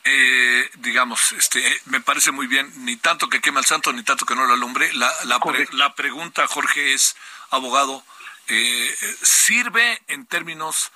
[0.03, 4.25] Eh, digamos, este, me parece muy bien, ni tanto que queme al santo, ni tanto
[4.25, 4.91] que no lo alumbre.
[4.93, 5.39] La, la,
[5.73, 7.15] la pregunta, Jorge, es,
[7.51, 8.03] abogado,
[8.47, 10.91] eh, ¿sirve en términos,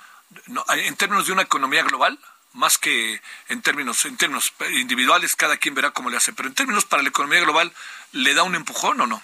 [0.69, 2.17] en términos de una economía global?
[2.53, 6.55] más que en términos, en términos individuales, cada quien verá cómo le hace, pero en
[6.55, 7.71] términos para la economía global,
[8.11, 9.21] ¿le da un empujón o no?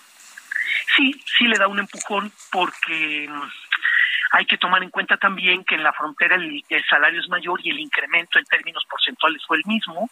[0.96, 3.50] Sí, sí le da un empujón porque mm,
[4.32, 7.70] hay que tomar en cuenta también que en la frontera el, salario es mayor y
[7.70, 10.10] el incremento en términos porcentuales fue el mismo,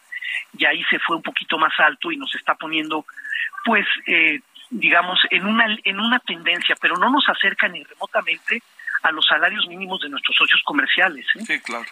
[0.56, 3.04] y ahí se fue un poquito más alto y nos está poniendo,
[3.64, 8.62] pues, eh, digamos, en una, en una tendencia, pero no nos acerca ni remotamente
[9.04, 11.26] a los salarios mínimos de nuestros socios comerciales.
[11.36, 11.44] ¿eh?
[11.46, 11.84] Sí, claro.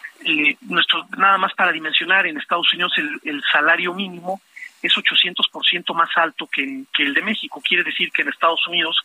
[0.62, 2.92] nuestro, nada más para dimensionar, en Estados Unidos
[3.22, 4.40] el, salario mínimo
[4.82, 7.62] es 800% más alto que, que el de México.
[7.66, 8.96] Quiere decir que en Estados Unidos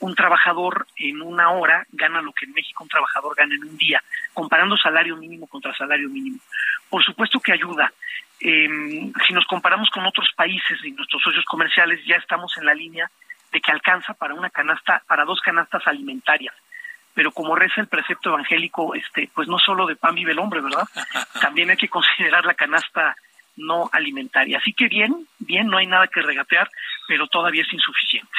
[0.00, 3.76] un trabajador en una hora gana lo que en México un trabajador gana en un
[3.76, 6.38] día, comparando salario mínimo contra salario mínimo.
[6.90, 7.92] Por supuesto que ayuda.
[8.40, 12.74] Em, si nos comparamos con otros países y nuestros socios comerciales, ya estamos en la
[12.74, 13.10] línea
[13.52, 16.54] de que alcanza para una canasta, para dos canastas alimentarias
[17.14, 20.60] pero como reza el precepto evangélico, este, pues no solo de pan vive el hombre,
[20.60, 20.82] ¿verdad?
[21.40, 23.16] También hay que considerar la canasta
[23.56, 24.58] no alimentaria.
[24.58, 26.70] Así que bien, bien, no hay nada que regatear,
[27.06, 28.32] pero todavía es insuficiente.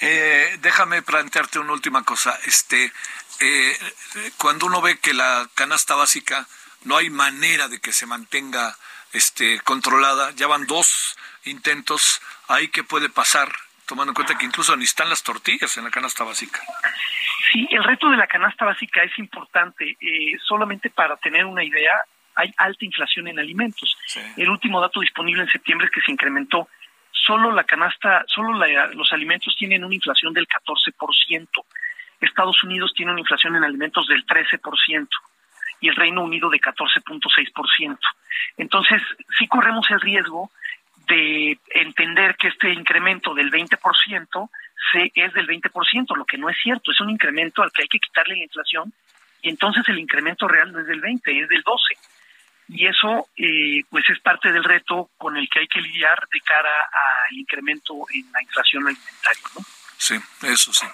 [0.00, 2.38] Eh, déjame plantearte una última cosa.
[2.46, 2.92] Este,
[3.40, 3.76] eh,
[4.36, 6.46] cuando uno ve que la canasta básica
[6.84, 8.76] no hay manera de que se mantenga
[9.12, 13.48] este, controlada, ya van dos intentos, ahí que puede pasar,
[13.86, 16.60] tomando en cuenta que incluso ni están las tortillas en la canasta básica.
[17.52, 19.96] Sí, el reto de la canasta básica es importante.
[20.00, 23.96] Eh, solamente para tener una idea, hay alta inflación en alimentos.
[24.36, 26.68] El último dato disponible en septiembre es que se incrementó.
[27.10, 28.58] Solo la canasta, solo
[28.92, 31.48] los alimentos tienen una inflación del 14%.
[32.20, 35.08] Estados Unidos tiene una inflación en alimentos del 13%
[35.80, 37.98] y el Reino Unido de 14.6%.
[38.56, 39.02] Entonces,
[39.38, 40.50] sí corremos el riesgo
[41.06, 44.50] de entender que este incremento del 20%
[44.92, 47.88] se, es del 20%, lo que no es cierto, es un incremento al que hay
[47.88, 48.92] que quitarle la inflación
[49.44, 51.94] y entonces el incremento real no es del 20, es del 12.
[52.74, 56.40] Y eso eh, pues es parte del reto con el que hay que lidiar de
[56.40, 56.90] cara
[57.28, 59.42] al incremento en la inflación alimentaria.
[59.54, 59.64] ¿no?
[59.96, 60.84] Sí, eso sí.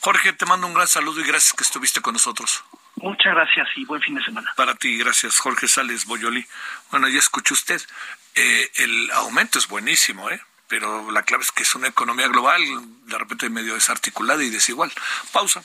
[0.00, 2.64] Jorge, te mando un gran saludo y gracias que estuviste con nosotros.
[2.96, 4.50] Muchas gracias y buen fin de semana.
[4.56, 6.46] Para ti, gracias Jorge Sales Boyoli.
[6.90, 7.82] Bueno, ya escuchó usted,
[8.34, 10.40] eh, el aumento es buenísimo, ¿eh?
[10.68, 12.62] pero la clave es que es una economía global,
[13.04, 14.90] de repente medio desarticulada y desigual.
[15.32, 15.62] Pausa.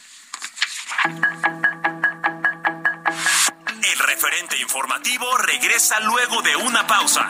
[4.31, 7.27] Referente informativo regresa luego de una pausa.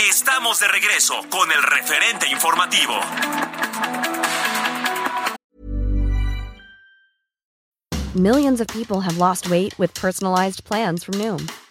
[0.00, 3.00] Estamos de regreso con el referente informativo.
[8.16, 11.48] Millions of people have lost weight with personalized plans from Noom,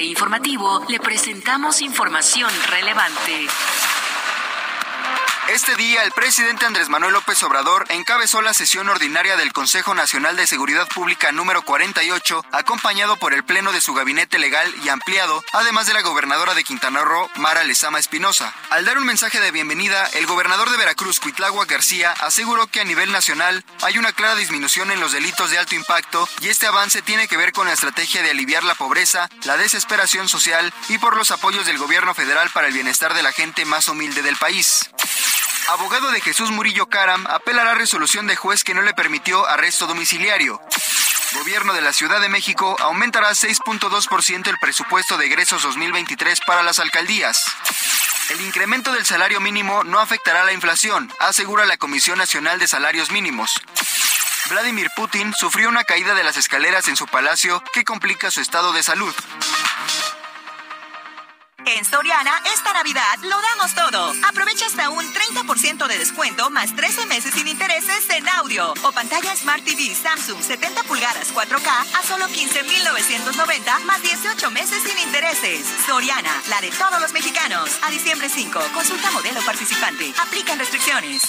[0.00, 3.48] Informativo le presentamos información relevante.
[5.48, 10.36] Este día, el presidente Andrés Manuel López Obrador encabezó la sesión ordinaria del Consejo Nacional
[10.36, 15.44] de Seguridad Pública número 48, acompañado por el Pleno de su gabinete legal y ampliado,
[15.52, 18.52] además de la gobernadora de Quintana Roo, Mara Lezama Espinosa.
[18.70, 22.84] Al dar un mensaje de bienvenida, el gobernador de Veracruz, Cuitlagua García, aseguró que a
[22.84, 27.02] nivel nacional hay una clara disminución en los delitos de alto impacto y este avance
[27.02, 31.16] tiene que ver con la estrategia de aliviar la pobreza, la desesperación social y por
[31.16, 34.90] los apoyos del gobierno federal para el bienestar de la gente más humilde del país.
[35.68, 39.88] Abogado de Jesús Murillo Caram apela a resolución de juez que no le permitió arresto
[39.88, 40.60] domiciliario.
[41.32, 46.78] Gobierno de la Ciudad de México aumentará 6.2% el presupuesto de egresos 2023 para las
[46.78, 47.44] alcaldías.
[48.30, 53.10] El incremento del salario mínimo no afectará la inflación, asegura la Comisión Nacional de Salarios
[53.10, 53.60] Mínimos.
[54.48, 58.72] Vladimir Putin sufrió una caída de las escaleras en su palacio que complica su estado
[58.72, 59.14] de salud.
[61.66, 64.12] En Soriana, esta Navidad lo damos todo.
[64.28, 69.34] Aprovecha hasta un 30% de descuento más 13 meses sin intereses en audio o pantalla
[69.34, 75.66] Smart TV Samsung 70 pulgadas 4K a solo 15,990 más 18 meses sin intereses.
[75.84, 77.68] Soriana, la de todos los mexicanos.
[77.82, 80.14] A diciembre 5, consulta modelo participante.
[80.22, 81.22] Aplican restricciones.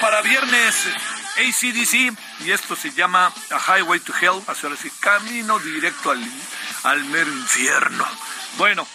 [0.00, 0.74] Para viernes
[1.36, 6.22] ACDC, y esto se llama A Highway to Hell, así ahora sí, camino directo al,
[6.84, 8.06] al mero infierno.
[8.56, 8.86] Bueno,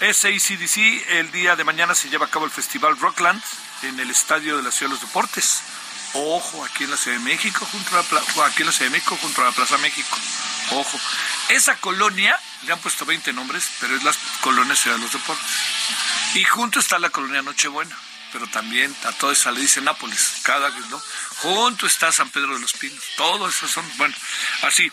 [0.00, 3.42] es ACDC, el día de mañana se lleva a cabo el Festival Rockland
[3.82, 5.62] en el Estadio de la Ciudad de los Deportes.
[6.14, 8.96] Ojo, aquí en la Ciudad de México, junto a la, aquí en la Ciudad de
[8.96, 10.16] México, junto a la Plaza México.
[10.70, 10.98] Ojo,
[11.48, 15.46] esa colonia, le han puesto 20 nombres, pero es la colonia Ciudad de los Deportes.
[16.34, 17.96] Y junto está la colonia Nochebuena,
[18.32, 21.00] pero también a toda esa le dice Nápoles, cada vez, ¿no?
[21.42, 24.14] Junto está San Pedro de los Pinos, todos esos son, bueno,
[24.62, 24.90] así.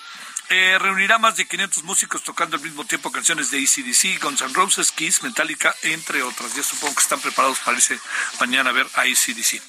[0.49, 4.53] Eh, reunirá más de 500 músicos tocando al mismo tiempo canciones de ACDC, Guns N'
[4.53, 6.55] Roses, Kiss, Metallica, entre otras.
[6.55, 7.99] Yo supongo que están preparados para irse
[8.39, 9.59] mañana a ver a ACDC.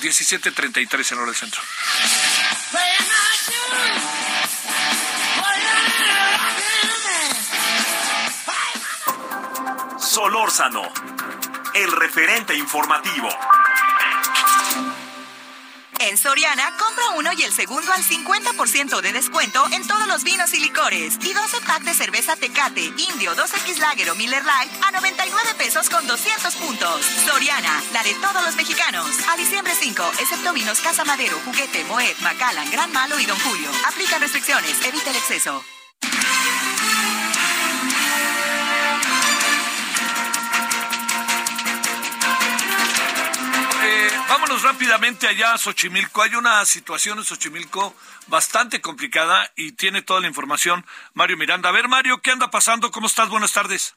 [0.00, 1.62] 17.33 en hora del centro.
[10.00, 10.82] Solórzano,
[11.74, 13.28] el referente informativo.
[16.00, 20.52] En Soriana, compra uno y el segundo al 50% de descuento en todos los vinos
[20.52, 21.18] y licores.
[21.22, 25.88] Y 12 pack de cerveza Tecate, Indio, 2X Lager o Miller Lite a 99 pesos
[25.88, 27.04] con 200 puntos.
[27.24, 29.08] Soriana, la de todos los mexicanos.
[29.32, 33.70] A diciembre 5, excepto vinos Casa Madero, Juguete, Moet, Macallan, Gran Malo y Don Julio.
[33.86, 35.64] Aplican restricciones, evita el exceso.
[44.28, 46.22] Vámonos rápidamente allá a Xochimilco.
[46.22, 47.94] Hay una situación en Xochimilco
[48.26, 50.84] bastante complicada y tiene toda la información
[51.14, 51.68] Mario Miranda.
[51.68, 52.90] A ver, Mario, ¿qué anda pasando?
[52.90, 53.28] ¿Cómo estás?
[53.28, 53.96] Buenas tardes.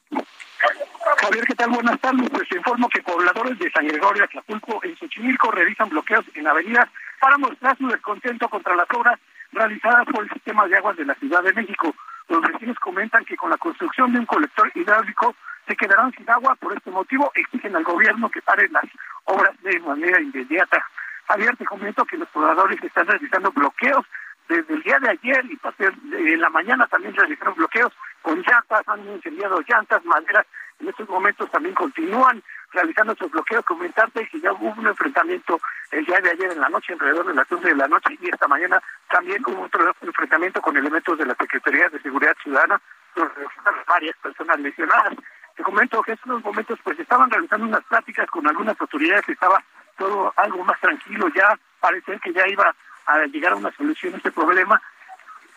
[1.20, 1.70] Javier, ¿qué tal?
[1.70, 2.28] Buenas tardes.
[2.30, 6.88] Pues te informo que pobladores de San Gregorio, Acapulco, en Xochimilco realizan bloqueos en avenidas
[7.20, 9.18] para mostrar su descontento contra las obras
[9.52, 11.94] realizadas por el sistema de aguas de la Ciudad de México.
[12.28, 15.34] Los vecinos comentan que con la construcción de un colector hidráulico
[15.66, 16.54] se quedarán sin agua.
[16.56, 18.84] Por este motivo exigen al gobierno que pare las
[19.24, 20.84] obras de manera inmediata.
[21.26, 24.04] Javier, te comento que los pobladores están realizando bloqueos
[24.48, 28.82] desde el día de ayer y parte de la mañana también realizaron bloqueos con llantas,
[28.86, 30.46] han incendiado llantas, maderas.
[30.80, 33.64] En estos momentos también continúan realizando estos bloqueos.
[33.64, 37.34] Comentarte que ya hubo un enfrentamiento el día de ayer en la noche, alrededor de
[37.34, 41.26] las 11 de la noche, y esta mañana también hubo otro enfrentamiento con elementos de
[41.26, 42.80] la Secretaría de Seguridad Ciudadana,
[43.14, 43.46] donde
[43.86, 45.14] varias personas lesionadas.
[45.56, 49.62] Te comento que en estos momentos pues estaban realizando unas pláticas con algunas autoridades, estaba
[49.96, 52.74] todo algo más tranquilo, ya parecía que ya iba
[53.06, 54.80] a llegar a una solución a este problema,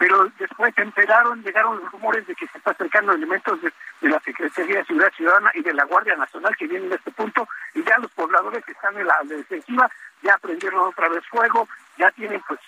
[0.01, 3.71] pero después se enteraron, llegaron los rumores de que se está acercando elementos de,
[4.09, 7.47] la Secretaría de Seguridad Ciudadana y de la Guardia Nacional que vienen a este punto,
[7.75, 9.87] y ya los pobladores que están en la defensiva
[10.23, 12.59] ya prendieron otra vez fuego, ya tienen pues,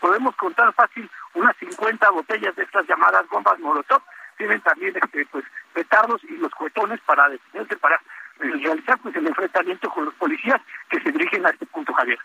[0.00, 4.00] podemos contar fácil unas 50 botellas de estas llamadas bombas Molotov,
[4.38, 8.00] tienen también este pues petardos y los cuetones para detenerse, para
[8.38, 12.18] realizar pues el enfrentamiento con los policías que se dirigen a este punto, Javier.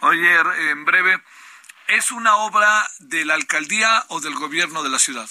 [0.00, 0.34] Oye,
[0.70, 1.18] en breve,
[1.88, 5.28] ¿Es una obra de la alcaldía o del gobierno de la ciudad?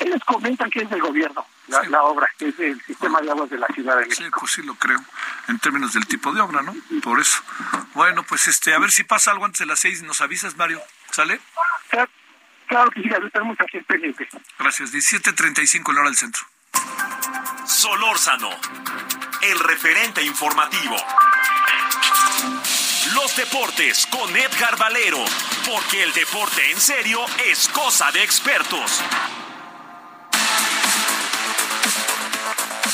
[0.00, 3.58] Ellos comentan que es del gobierno, la, obra, que es el sistema de aguas de
[3.58, 4.24] la ciudad de México.
[4.24, 4.98] Sí, pues sí lo creo,
[5.48, 6.74] en términos del tipo de obra, ¿no?
[7.00, 7.42] Por eso.
[7.94, 10.82] Bueno, pues este, a ver si pasa algo antes de las seis, nos avisas, Mario.
[11.12, 11.40] ¿Sale?
[12.66, 14.28] Claro, que sí, estamos aquí pendientes.
[14.58, 14.92] Gracias.
[14.92, 16.44] 17.35 en hora del centro.
[17.64, 18.50] Solórzano,
[19.42, 20.96] el referente informativo.
[23.16, 25.24] Los deportes con Edgar Valero,
[25.64, 29.02] porque el deporte en serio es cosa de expertos.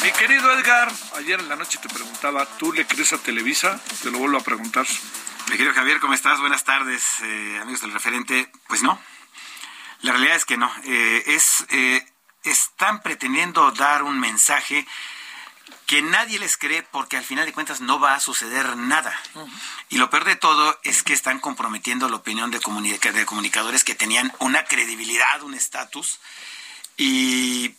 [0.04, 3.80] Mi querido Edgar, ayer en la noche te preguntaba, ¿tú le crees a Televisa?
[4.00, 4.86] Te lo vuelvo a preguntar.
[5.50, 6.38] Mi querido Javier, ¿cómo estás?
[6.38, 8.48] Buenas tardes, eh, amigos del referente.
[8.68, 9.02] Pues no,
[10.02, 10.72] la realidad es que no.
[10.84, 12.06] Eh, es, eh,
[12.44, 14.86] están pretendiendo dar un mensaje
[15.86, 19.18] que nadie les cree porque al final de cuentas no va a suceder nada.
[19.88, 23.94] Y lo peor de todo es que están comprometiendo la opinión de, de comunicadores que
[23.94, 26.18] tenían una credibilidad, un estatus.
[26.96, 27.74] Y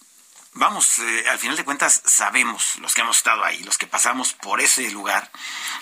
[0.53, 4.33] vamos, eh, al final de cuentas sabemos, los que hemos estado ahí, los que pasamos
[4.33, 5.31] por ese lugar,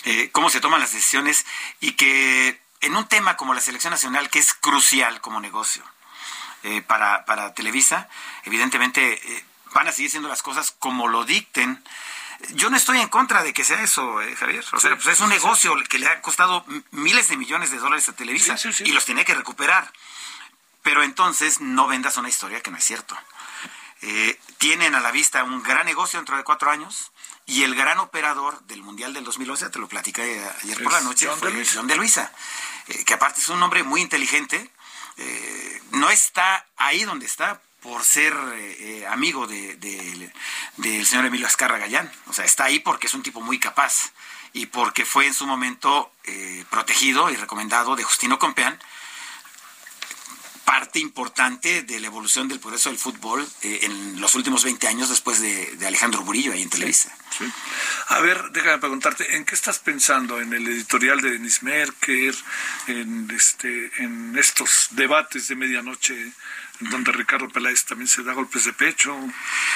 [0.05, 1.45] eh, cómo se toman las decisiones
[1.79, 5.83] y que en un tema como la selección nacional, que es crucial como negocio
[6.63, 8.09] eh, para, para Televisa,
[8.43, 11.83] evidentemente van a seguir siendo las cosas como lo dicten
[12.49, 14.65] yo no estoy en contra de que sea eso, eh, Javier.
[14.73, 18.07] O sea, pues es un negocio que le ha costado miles de millones de dólares
[18.09, 19.91] a Televisa y los tiene que recuperar.
[20.83, 23.15] Pero entonces no vendas una historia que no es cierto.
[24.01, 27.11] Eh, tienen a la vista un gran negocio dentro de cuatro años
[27.45, 31.27] y el gran operador del Mundial del 2011, te lo platicé ayer por la noche,
[31.37, 32.31] fue John de Luisa,
[32.87, 34.71] eh, que aparte es un hombre muy inteligente,
[35.91, 39.75] no está ahí donde está por ser eh, eh, amigo de,
[40.77, 42.11] del señor Emilio Azcarra Gallán.
[42.27, 44.11] O sea, está ahí porque es un tipo muy capaz
[44.53, 48.79] y porque fue en su momento eh, protegido y recomendado de Justino Compeán,
[50.65, 55.41] parte importante de la evolución del progreso del fútbol en los últimos 20 años después
[55.41, 57.15] de, Alejandro Burillo ahí en Televisa.
[58.07, 60.39] A ver, déjame preguntarte, ¿en qué estás pensando?
[60.39, 62.35] ¿En el editorial de Denis Merker?
[62.87, 66.33] ¿En, este, en estos debates de medianoche
[66.89, 69.15] donde Ricardo Peláez también se da golpes de pecho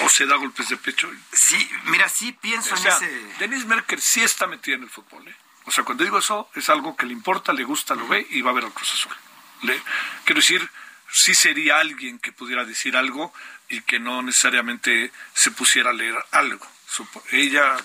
[0.01, 1.09] o se da golpes de pecho.
[1.31, 3.25] Sí, mira, sí pienso en ese.
[3.39, 5.27] Denis Merker sí está metido en el fútbol.
[5.27, 5.35] ¿eh?
[5.65, 8.41] O sea, cuando digo eso, es algo que le importa, le gusta, lo ve y
[8.41, 9.15] va a ver al Cruz Azul.
[9.61, 10.69] Quiero decir,
[11.11, 13.33] sí sería alguien que pudiera decir algo
[13.69, 16.65] y que no necesariamente se pusiera a leer algo.
[17.31, 17.75] Ella,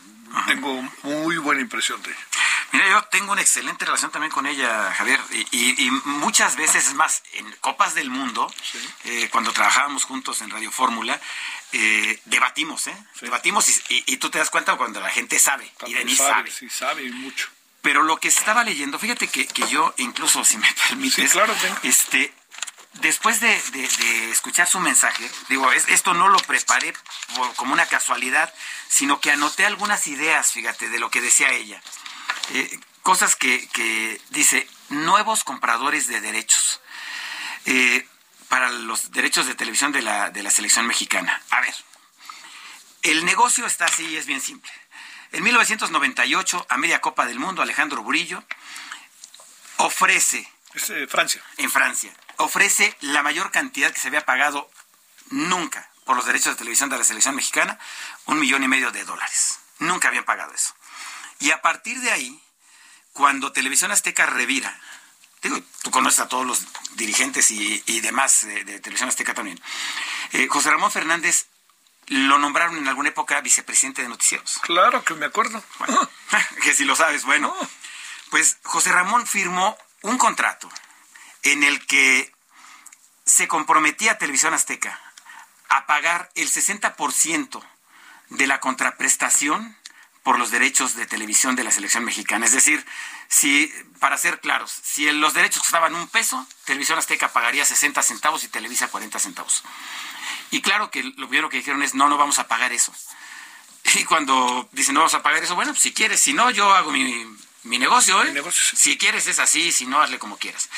[0.47, 2.27] tengo muy buena impresión de ella.
[2.73, 5.19] Mira, yo tengo una excelente relación también con ella, Javier,
[5.51, 8.53] y, muchas veces, es más, en Copas del Mundo,
[9.05, 11.21] eh, cuando trabajábamos juntos en Radio Fórmula,
[11.73, 12.97] eh, debatimos, ¿eh?
[13.21, 16.51] Debatimos y, tú te das cuenta cuando la gente sabe, y Denise sabe, sabe.
[16.53, 17.49] Sí, sabe mucho.
[17.83, 22.33] Pero lo que estaba leyendo, fíjate que, yo, incluso si me permites, claro, este,
[22.95, 26.93] después de, escuchar su mensaje, digo, esto no lo preparé
[27.57, 28.53] como una casualidad,
[28.89, 31.81] sino que anoté algunas ideas, fíjate, de lo que decía ella.
[32.53, 36.81] Eh, cosas que, dice, nuevos compradores de derechos
[37.65, 38.07] eh,
[38.49, 41.41] para los derechos de televisión de la, de la selección mexicana.
[41.51, 41.75] A ver,
[43.03, 44.71] el negocio está así, es bien simple.
[45.33, 48.43] En 1998, a media Copa del Mundo, Alejandro Burillo
[49.77, 50.51] ofrece...
[50.75, 51.43] Es eh, Francia.
[51.57, 52.13] En Francia.
[52.37, 54.71] Ofrece la mayor cantidad que se había pagado
[55.31, 57.79] nunca por los derechos de televisión de la selección mexicana,
[58.27, 59.61] un millón y medio de dólares.
[59.79, 60.75] Nunca habían pagado eso.
[61.39, 62.43] Y a partir de ahí,
[63.13, 64.79] cuando Televisión Azteca revira,
[65.43, 66.67] digo, tú conoces a todos los
[66.97, 69.61] dirigentes y, demás de, Televisión Azteca también,
[70.33, 71.47] eh, José Ramón Fernández
[72.11, 74.59] lo nombraron en alguna época vicepresidente de noticieros.
[74.63, 75.63] Claro que me acuerdo.
[76.63, 77.55] que si lo sabes, bueno.
[78.31, 80.69] Pues José Ramón firmó un contrato
[81.45, 82.33] en el que
[83.25, 85.01] se comprometía a Televisión Azteca
[85.69, 87.63] a pagar el 60%
[88.31, 89.77] de la contraprestación
[90.25, 92.45] por los derechos de televisión de la selección mexicana.
[92.45, 92.85] Es decir,
[93.29, 98.43] si, para ser claros, si los derechos costaban un peso, Televisión Azteca pagaría 60 centavos
[98.43, 99.63] y Televisa 40 centavos.
[100.51, 102.93] Y claro que lo primero que dijeron es, no, no vamos a pagar eso.
[103.95, 106.93] Y cuando dicen, no vamos a pagar eso, bueno, si quieres, si no, yo hago
[106.93, 107.27] mi,
[107.65, 108.43] negocio, ¿eh?
[108.53, 110.69] Si quieres es así, si no, hazle como quieras.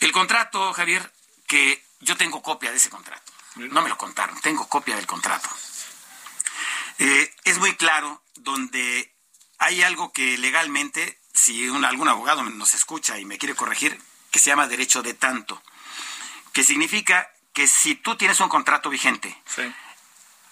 [0.00, 1.12] El contrato, Javier,
[1.46, 3.32] que yo tengo copia de ese contrato.
[3.56, 5.48] No me lo contaron, tengo copia del contrato.
[6.98, 9.12] Eh, es muy claro donde
[9.58, 14.00] hay algo que legalmente, si algún abogado nos escucha y me quiere corregir,
[14.30, 15.62] que se llama derecho de tanto,
[16.52, 19.34] que significa que si tú tienes un contrato vigente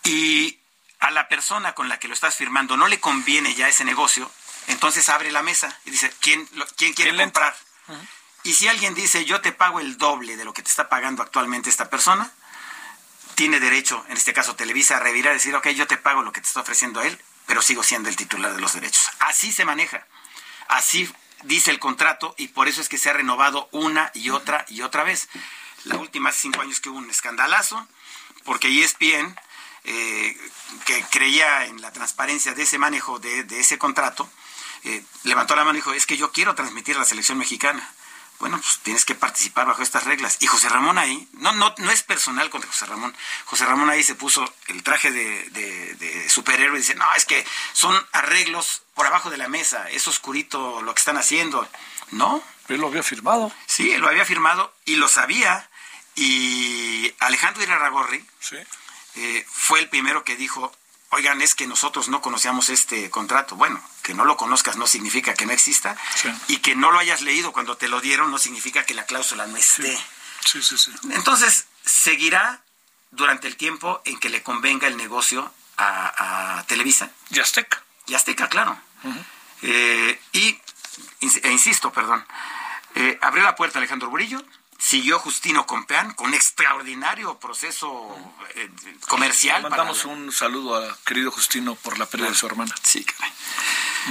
[0.04, 0.58] y
[1.00, 4.30] a la persona con la que lo estás firmando no le conviene ya ese negocio,
[4.68, 7.54] entonces abre la mesa y dice, ¿quién, quién quiere comprar?
[8.44, 11.22] Y si alguien dice, yo te pago el doble de lo que te está pagando
[11.22, 12.32] actualmente esta persona,
[13.34, 16.32] tiene derecho, en este caso Televisa, a revirar y decir, ok, yo te pago lo
[16.32, 19.10] que te está ofreciendo él, pero sigo siendo el titular de los derechos.
[19.18, 20.06] Así se maneja.
[20.68, 24.64] Así dice el contrato y por eso es que se ha renovado una y otra
[24.68, 25.28] y otra vez.
[25.84, 27.86] La última hace cinco años que hubo un escandalazo,
[28.44, 29.36] porque ESPN,
[29.84, 30.36] eh,
[30.86, 34.28] que creía en la transparencia de ese manejo de, ese contrato,
[34.84, 37.92] eh, levantó la mano y dijo, es que yo quiero transmitir a la selección mexicana
[38.42, 40.38] bueno, pues tienes que participar bajo estas reglas.
[40.40, 43.14] Y José Ramón ahí, no, no, no es personal contra José Ramón,
[43.44, 47.94] José Ramón ahí se puso el traje de, superhéroe y dice, no, es que son
[48.10, 51.68] arreglos por abajo de la mesa, es oscurito lo que están haciendo.
[52.10, 52.42] No.
[52.66, 53.52] Él lo había firmado.
[53.66, 55.70] Sí, él lo había firmado y lo sabía.
[56.14, 58.56] Y Alejandro Irarragorri sí.
[59.14, 60.72] Eh, fue el primero que dijo,
[61.10, 63.56] oigan, es que nosotros no conocíamos este contrato.
[63.56, 65.96] Bueno, que no lo conozcas no significa que no exista
[66.48, 69.46] y que no lo hayas leído cuando te lo dieron no significa que la cláusula
[69.46, 69.96] no esté.
[70.44, 70.92] Sí, sí, sí.
[71.10, 72.62] Entonces, seguirá
[73.10, 77.10] durante el tiempo en que le convenga el negocio a, Televisa.
[77.30, 77.82] Y Azteca.
[78.06, 78.78] Y Azteca, claro.
[79.62, 80.58] Eh, y,
[81.20, 82.24] e insisto, perdón,
[82.94, 84.42] eh, abrió la puerta Alejandro Burillo,
[84.82, 88.16] siguió Justino Compeán con un extraordinario proceso
[88.56, 88.68] eh,
[89.06, 89.62] comercial.
[89.62, 92.74] mandamos un saludo a querido Justino por la pérdida de su hermana.
[92.82, 93.06] Sí,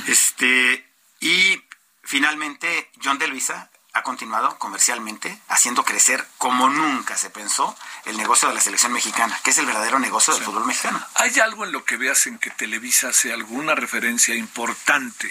[0.07, 0.87] Este,
[1.19, 1.61] y
[2.03, 8.47] finalmente John de Luisa ha continuado comercialmente haciendo crecer como nunca se pensó el negocio
[8.47, 11.05] de la selección mexicana, que es el verdadero negocio del fútbol mexicano.
[11.15, 15.29] ¿Hay algo en lo que veas en que Televisa hace alguna referencia importante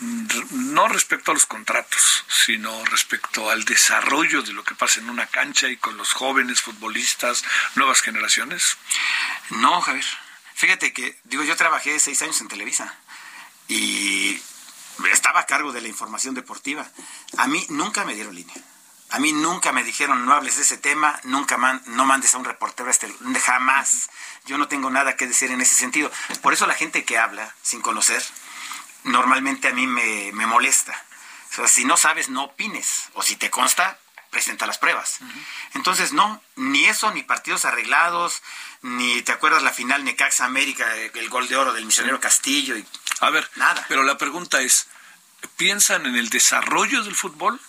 [0.00, 5.26] no respecto a los contratos, sino respecto al desarrollo de lo que pasa en una
[5.26, 7.44] cancha y con los jóvenes futbolistas,
[7.74, 8.76] nuevas generaciones?
[9.50, 10.06] No, Javier.
[10.54, 12.94] Fíjate que, digo, yo trabajé seis años en Televisa
[13.68, 14.40] y
[15.12, 16.86] estaba a cargo de la información deportiva.
[17.36, 18.56] A mí nunca me dieron línea.
[19.10, 22.44] A mí nunca me dijeron no hables de ese tema, nunca no mandes a un
[22.44, 24.10] reportero a este, jamás.
[24.46, 26.10] Yo no tengo nada que decir en ese sentido.
[26.42, 28.22] Por eso la gente que habla sin conocer,
[29.06, 30.92] normalmente a mí me, molesta.
[31.50, 33.08] O sea, si no sabes, no opines.
[33.14, 33.98] O si te consta,
[34.30, 35.18] presenta las pruebas.
[35.74, 38.42] Entonces, no, ni eso, ni partidos arreglados,
[38.82, 42.76] ni te acuerdas la final Necaxa América, el gol de oro del misionero Castillo.
[42.76, 42.84] Y,
[43.20, 43.84] a ver, nada.
[43.88, 44.88] Pero la pregunta es,
[45.56, 47.60] ¿piensan en el desarrollo del fútbol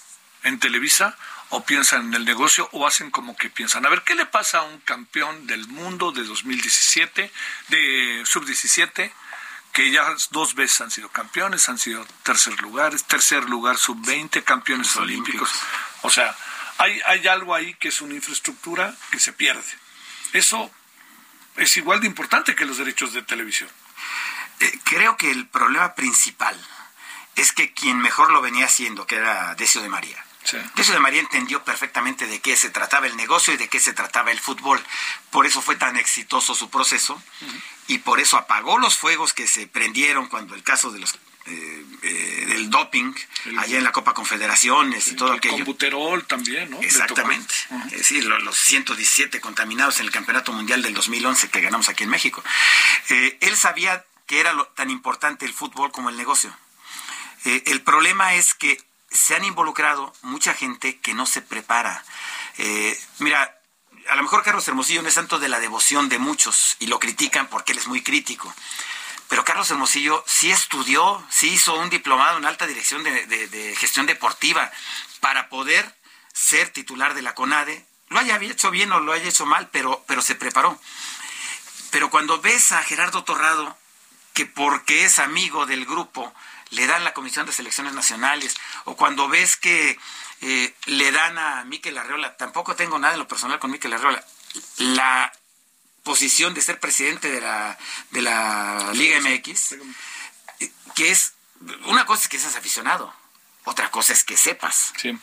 [0.43, 1.15] en Televisa?
[1.49, 3.85] ¿O piensan en el negocio o hacen como que piensan?
[3.85, 7.31] A ver, ¿qué le pasa a un campeón del mundo de 2017,
[7.69, 9.13] de sub-17?
[9.73, 14.95] Que ya dos veces han sido campeones, han sido tercer lugares, tercer lugar sub-20, campeones
[14.95, 15.49] olímpicos.
[16.01, 16.35] O sea,
[16.77, 19.63] hay, hay algo ahí que es una infraestructura que se pierde.
[20.33, 20.71] Eso
[21.57, 23.69] es igual de importante que los derechos de televisión.
[24.59, 26.55] Eh, creo que el problema principal
[27.35, 30.23] es que quien mejor lo venía haciendo, que era Decio de María,
[30.75, 33.93] Decio de María entendió perfectamente de qué se trataba el negocio y de qué se
[33.93, 34.81] trataba el fútbol.
[35.29, 37.21] Por eso fue tan exitoso su proceso
[37.87, 41.17] y por eso apagó los fuegos que se prendieron cuando el caso de los
[41.49, 43.13] eh, eh, del doping
[43.57, 45.55] allá en la Copa Confederaciones y todo aquello.
[45.55, 46.81] El computerol también, ¿no?
[46.81, 47.53] Exactamente.
[47.85, 52.09] Es decir, los, 117 contaminados en el Campeonato Mundial del 2011 que ganamos aquí en
[52.09, 52.43] México.
[53.09, 56.53] Eh, él sabía que era tan importante el fútbol como el negocio.
[57.45, 58.77] el problema es que
[59.17, 62.03] se han involucrado mucha gente que no se prepara.
[62.57, 63.59] Eh, mira,
[64.09, 66.99] a lo mejor Carlos Hermosillo no es tanto de la devoción de muchos y lo
[66.99, 68.53] critican porque él es muy crítico.
[69.27, 74.71] Pero Carlos Hermosillo sí estudió, sí hizo un diplomado en alta dirección de, gestión deportiva
[75.19, 75.97] para poder
[76.31, 77.85] ser titular de la CONADE.
[78.09, 80.79] Lo haya hecho bien o lo haya hecho mal, pero, pero se preparó.
[81.89, 83.77] Pero cuando ves a Gerardo Torrado,
[84.33, 86.33] que porque es amigo del grupo,
[86.71, 88.55] le dan la Comisión de Selecciones Nacionales,
[88.85, 89.97] o cuando ves que
[90.41, 94.23] eh, le dan a Miquel Arreola, tampoco tengo nada en lo personal con Miquel Arreola,
[94.77, 95.31] la
[96.03, 97.77] posición de ser presidente de la,
[98.11, 99.75] de la Liga MX,
[100.95, 101.33] que es,
[101.85, 103.13] una cosa es que seas aficionado,
[103.65, 104.93] otra cosa es que sepas.
[104.95, 105.17] Sí.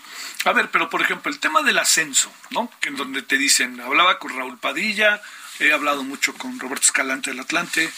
[0.44, 2.70] A ver, pero por ejemplo, el tema del ascenso, ¿no?
[2.80, 5.22] Que en donde te dicen, hablaba con Raúl Padilla,
[5.60, 7.90] he hablado mucho con Roberto Escalante del Atlante,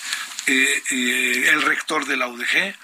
[0.47, 2.77] eh, eh, el rector de la UDG.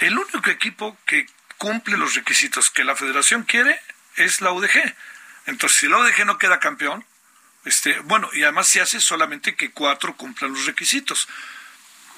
[0.00, 1.26] El único equipo que
[1.58, 3.80] cumple los requisitos que la federación quiere
[4.16, 4.94] es la UDG.
[5.46, 7.04] Entonces, si la UDG no queda campeón,
[7.64, 11.28] este, bueno, y además se hace solamente que cuatro cumplan los requisitos.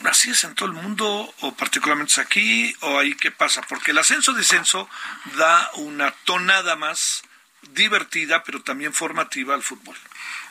[0.04, 3.98] Así es en todo el mundo, o particularmente aquí, o ahí qué pasa, porque el
[3.98, 4.88] ascenso-descenso
[5.36, 7.22] da una tonada más
[7.70, 9.96] divertida, pero también formativa al fútbol.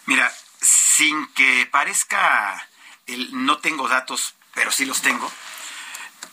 [0.06, 2.68] Mira, sin que parezca,
[3.08, 5.32] el, no tengo datos, pero sí los tengo,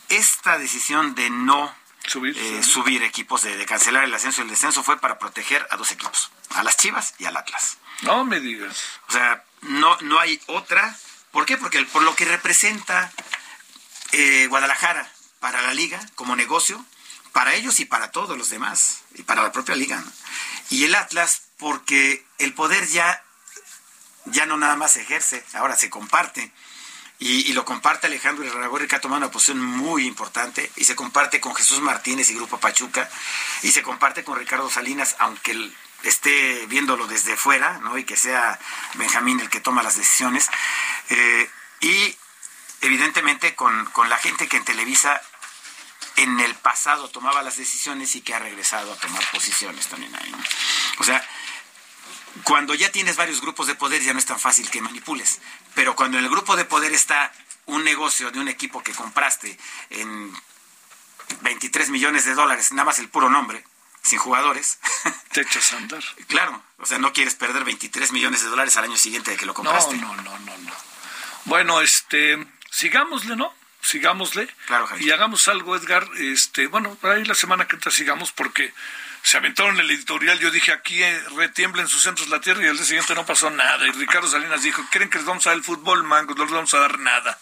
[0.09, 1.73] esta decisión de no
[2.05, 5.65] subir, eh, subir equipos, de, de, cancelar el ascenso y el descenso fue para proteger
[5.69, 7.77] a dos equipos, a las Chivas y al Atlas.
[8.01, 8.83] No me digas.
[9.07, 10.97] O sea, no, no hay otra.
[11.31, 11.57] ¿Por qué?
[11.57, 13.11] Porque por lo que representa
[14.11, 16.83] eh, Guadalajara para la liga como negocio,
[17.31, 20.03] para ellos y para todos los demás, y para la propia liga.
[20.69, 23.23] Y el Atlas, porque el poder ya,
[24.25, 26.51] ya no nada más se ejerce, ahora se comparte.
[27.21, 31.41] Y, lo comparte Alejandro Herrera que ha tomado una posición muy importante, y se comparte
[31.41, 33.09] con Jesús Martínez y Grupo Pachuca,
[33.61, 37.97] y se comparte con Ricardo Salinas, aunque el, esté viéndolo desde fuera, ¿no?
[37.97, 38.57] Y que sea
[38.93, 40.49] Benjamín el que toma las decisiones.
[41.09, 41.49] Eh,
[41.81, 42.15] y
[42.81, 45.21] evidentemente con, con la gente que en Televisa
[46.15, 50.33] en el pasado tomaba las decisiones y que ha regresado a tomar posiciones también ahí.
[50.99, 51.25] O sea,
[52.43, 55.39] cuando ya tienes varios grupos de poder ya no es tan fácil que manipules,
[55.75, 57.31] pero cuando en el grupo de poder está
[57.65, 59.57] un negocio de un equipo que compraste
[59.89, 60.33] en
[61.41, 63.63] 23 millones de dólares, nada más el puro nombre,
[64.01, 64.79] sin jugadores.
[65.31, 66.03] Te echas a andar.
[66.27, 69.45] claro, o sea, no quieres perder 23 millones de dólares al año siguiente de que
[69.45, 69.97] lo compraste.
[69.97, 70.73] No, no, no, no, no.
[71.45, 73.53] Bueno, este, sigámosle, ¿no?
[73.81, 74.47] Sigámosle.
[74.65, 76.07] Claro, Y hagamos algo, Edgar.
[76.17, 78.73] Este, bueno, ahí la semana que entra sigamos porque
[79.23, 80.39] se aventaron el editorial.
[80.39, 83.25] Yo dije aquí eh, retiembla en sus centros la tierra y al día siguiente no
[83.25, 83.87] pasó nada.
[83.87, 86.37] Y Ricardo Salinas dijo: ¿Creen que les vamos a dar el fútbol, mangos?
[86.37, 87.37] No les vamos a dar nada.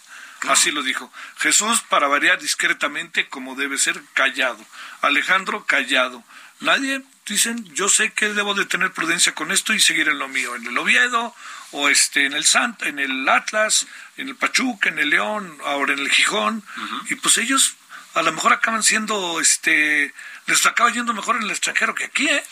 [0.48, 1.12] Así lo dijo.
[1.38, 4.64] Jesús, para variar discretamente, como debe ser, callado.
[5.02, 6.24] Alejandro, callado.
[6.60, 10.28] Nadie, dicen, yo sé que debo de tener prudencia con esto y seguir en lo
[10.28, 11.36] mío, en el Oviedo,
[11.72, 15.94] o este, en el Sant, en el Atlas, en el Pachuca, en el León, ahora
[15.94, 16.64] en el Gijón,
[17.10, 17.76] y pues ellos
[18.14, 20.14] a lo mejor acaban siendo, este,
[20.48, 22.44] les acaba yendo mejor en el extranjero que aquí, ¿eh?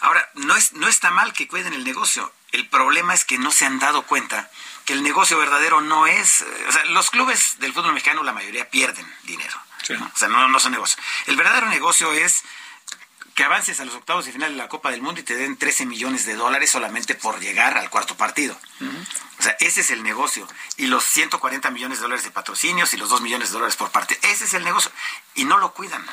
[0.00, 3.50] Ahora, no, es, no está mal que cuiden el negocio, el problema es que no
[3.50, 4.50] se han dado cuenta
[4.84, 8.32] que el negocio verdadero no es, eh, o sea, los clubes del fútbol mexicano la
[8.32, 11.04] mayoría pierden dinero, o sea, no, no son negocios.
[11.26, 12.44] El verdadero negocio es
[13.38, 15.56] que avances a los octavos de final de la Copa del Mundo y te den
[15.56, 18.58] 13 millones de dólares solamente por llegar al cuarto partido.
[19.38, 20.48] O sea, ese es el negocio.
[20.76, 23.92] Y los 140 millones de dólares de patrocinios y los 2 millones de dólares por
[23.92, 24.18] parte.
[24.22, 24.90] Ese es el negocio.
[25.36, 26.04] Y no lo cuidan.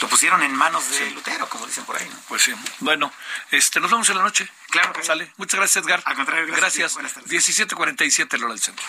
[0.00, 2.10] Lo pusieron en manos de Lutero, como dicen por ahí.
[2.28, 2.52] Pues sí.
[2.80, 3.12] Bueno,
[3.50, 4.48] este, nos vemos en la noche.
[4.70, 5.32] Claro que sale.
[5.36, 6.02] Muchas gracias, Edgar.
[6.04, 6.96] Al contrario, gracias.
[6.96, 7.26] Gracias.
[7.26, 8.84] 1747, Lora del Centro.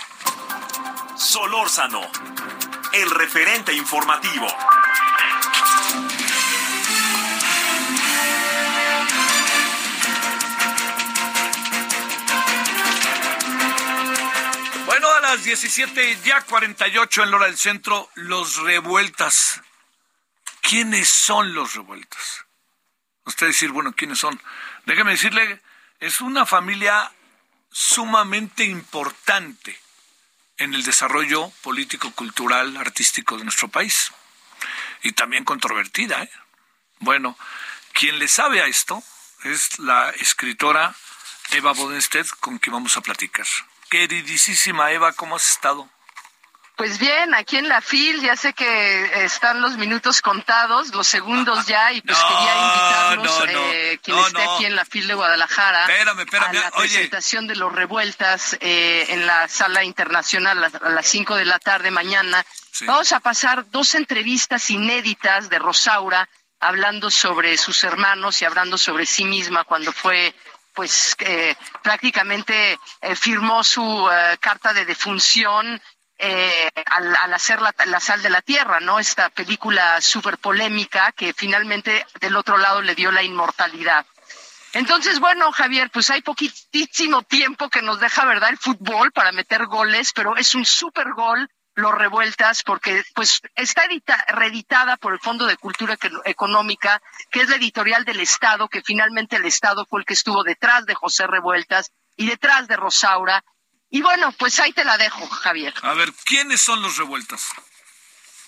[1.17, 2.01] Solórzano,
[2.93, 4.47] el referente informativo.
[14.85, 19.61] Bueno, a las 17 ya 48 en Lora del Centro, los revueltas.
[20.67, 22.43] ¿Quiénes son los revueltas?
[23.23, 24.37] Usted decir, bueno, ¿quiénes son?
[24.85, 25.61] Déjeme decirle,
[26.01, 27.09] es una familia
[27.71, 29.79] sumamente importante
[30.57, 34.11] en el desarrollo político, cultural, artístico de nuestro país.
[35.03, 36.21] Y también controvertida.
[36.23, 36.31] ¿eh?
[36.99, 37.37] Bueno,
[37.93, 39.01] quien le sabe a esto
[39.45, 40.93] es la escritora
[41.51, 43.47] Eva Bodenstedt, con quien vamos a platicar.
[43.89, 45.89] Queridísima Eva, ¿cómo has estado?
[46.77, 51.65] Pues bien, aquí en la FIL ya sé que están los minutos contados, los segundos
[51.65, 56.53] ya, y pues quería invitarlos, eh, quien esté aquí en la FIL de Guadalajara, a
[56.53, 61.57] la presentación de los revueltas eh, en la sala internacional a las 5 de la
[61.57, 62.45] tarde mañana.
[62.81, 69.07] Vamos a pasar dos entrevistas inéditas de Rosaura, hablando sobre sus hermanos y hablando sobre
[69.07, 70.35] sí misma cuando fue
[70.77, 75.81] pues eh, prácticamente eh, firmó su eh, carta de defunción
[76.19, 78.99] al, hacer la, sal de la tierra, ¿no?
[78.99, 84.05] Esta película súper polémica que finalmente del otro lado le dio la inmortalidad.
[84.73, 89.65] Entonces, bueno, Javier, pues hay poquitísimo tiempo que nos deja, ¿verdad?, el fútbol para meter
[89.65, 93.83] goles, pero es un súper gol los revueltas porque pues está
[94.29, 95.95] reeditada por el Fondo de Cultura
[96.25, 100.43] Económica, que es la editorial del Estado, que finalmente el Estado fue el que estuvo
[100.43, 103.43] detrás de José Revueltas y detrás de Rosaura.
[103.89, 105.73] Y bueno, pues ahí te la dejo, Javier.
[105.81, 107.51] A ver, ¿quiénes son los revueltas?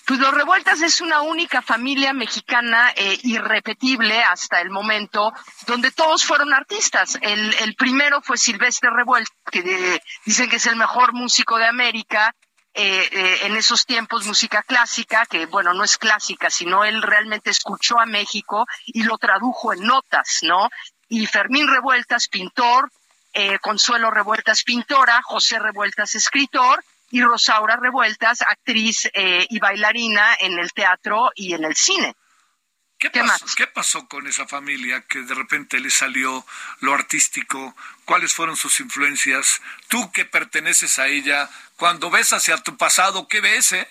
[0.06, 5.32] Pues los Revueltas es una única familia mexicana eh, irrepetible hasta el momento,
[5.68, 7.16] donde todos fueron artistas.
[7.20, 12.34] El, el primero fue Silvestre Revuelta, que dicen que es el mejor músico de América,
[12.72, 17.50] eh, eh, en esos tiempos música clásica, que bueno, no es clásica, sino él realmente
[17.50, 20.70] escuchó a México y lo tradujo en notas, ¿no?
[21.08, 22.90] Y Fermín Revueltas, pintor,
[23.32, 30.58] eh, Consuelo Revueltas, pintora, José Revueltas, escritor, y Rosaura Revueltas, actriz eh, y bailarina en
[30.58, 32.14] el teatro y en el cine.
[32.98, 36.44] ¿Qué, pasó, ¿Qué pasó con esa familia que de repente le salió
[36.80, 37.74] lo artístico?
[38.04, 39.62] ¿Cuáles fueron sus influencias?
[39.88, 43.72] Tú que perteneces a ella, cuando ves hacia tu pasado, ¿qué ves?
[43.72, 43.88] Eh?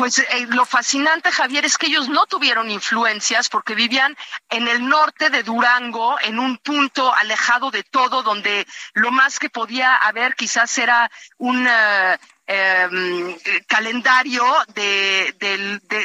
[0.00, 4.16] Pues eh, lo fascinante, Javier, es que ellos no tuvieron influencias porque vivían
[4.48, 9.50] en el norte de Durango, en un punto alejado de todo, donde lo más que
[9.50, 13.36] podía haber quizás era un eh, em,
[13.66, 14.42] calendario
[14.74, 15.34] de,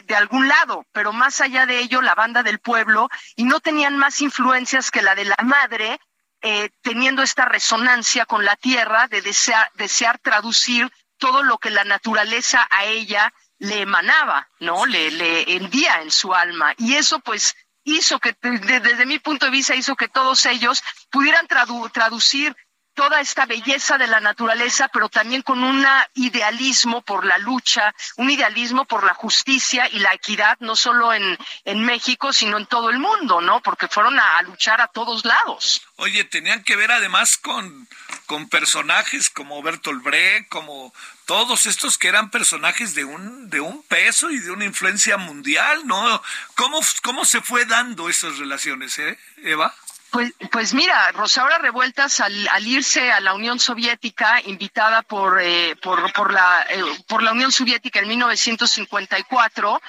[0.05, 3.95] de, algún lado, pero más allá de ello, la banda del pueblo, y no tenían
[3.95, 6.01] más influencias que la de la madre,
[6.41, 11.85] eh, teniendo esta resonancia con la tierra de desear, desear traducir todo lo que la
[11.85, 14.85] naturaleza a ella le emanaba, ¿no?
[14.85, 16.73] Le, le envía en su alma.
[16.77, 21.47] Y eso pues hizo que, desde mi punto de vista, hizo que todos ellos pudieran
[21.47, 22.55] traducir
[22.95, 25.85] toda esta belleza de la naturaleza, pero también con un
[26.15, 31.37] idealismo por la lucha, un idealismo por la justicia y la equidad, no solo en,
[31.85, 33.61] México, sino en todo el mundo, ¿no?
[33.61, 35.81] Porque fueron a, luchar a todos lados.
[35.97, 37.87] Oye, tenían que ver además con,
[38.25, 40.93] con personajes como Bertolt Brecht, como
[41.25, 45.85] todos estos que eran personajes de un, de un peso y de una influencia mundial,
[45.85, 46.21] ¿no?
[46.55, 49.75] ¿Cómo, cómo se fue dando esas relaciones, eh, Eva?
[50.15, 55.75] Pues, pues mira, Rosaura Revueltas al, al, irse a la Unión Soviética, invitada por, eh,
[55.75, 59.81] por, la, eh, por la Unión Soviética en 1954,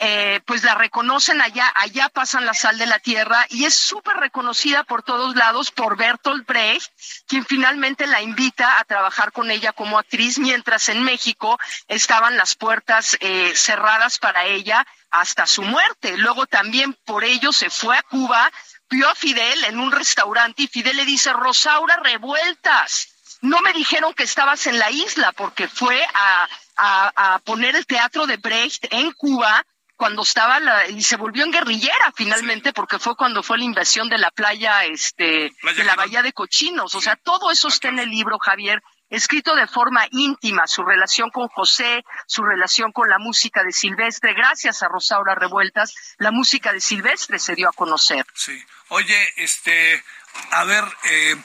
[0.00, 4.16] eh, pues la reconocen allá, allá pasan la sal de la tierra y es súper
[4.16, 6.90] reconocida por todos lados por Bertolt Brecht,
[7.28, 12.56] quien finalmente la invita a trabajar con ella como actriz, mientras en México estaban las
[12.56, 16.16] puertas eh, cerradas para ella hasta su muerte.
[16.16, 18.52] Luego también por ello se fue a Cuba
[18.90, 23.14] vio a Fidel en un restaurante y Fidel le dice, Rosaura, revueltas.
[23.40, 28.26] No me dijeron que estabas en la isla porque fue a, a, poner el teatro
[28.26, 29.64] de Brecht en Cuba
[29.96, 34.08] cuando estaba la, y se volvió en guerrillera finalmente porque fue cuando fue la invasión
[34.08, 37.98] de la playa este de la bahía de cochinos o sea todo eso está en
[37.98, 38.80] el libro Javier
[39.10, 44.34] escrito de forma íntima su relación con José, su relación con la música de Silvestre.
[44.34, 48.26] Gracias a Rosaura Revueltas, la música de Silvestre se dio a conocer.
[48.34, 48.62] Sí.
[48.88, 50.02] Oye, este,
[50.50, 51.36] a ver, eh,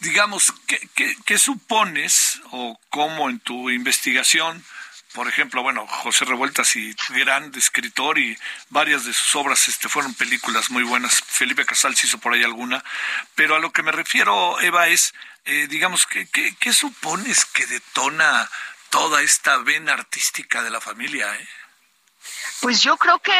[0.00, 4.64] digamos, ¿qué, qué, supones o cómo en tu investigación
[5.12, 8.38] por ejemplo, bueno, José Revueltas y gran escritor y
[8.68, 11.20] varias de sus obras este, fueron películas muy buenas.
[11.26, 12.84] Felipe Casals hizo por ahí alguna.
[13.34, 15.12] Pero a lo que me refiero, Eva, es
[15.46, 18.48] eh, digamos, ¿qué, ¿qué, supones que detona
[18.90, 21.34] toda esta vena artística de la familia?
[21.34, 21.48] Eh?
[22.60, 23.32] Pues yo creo que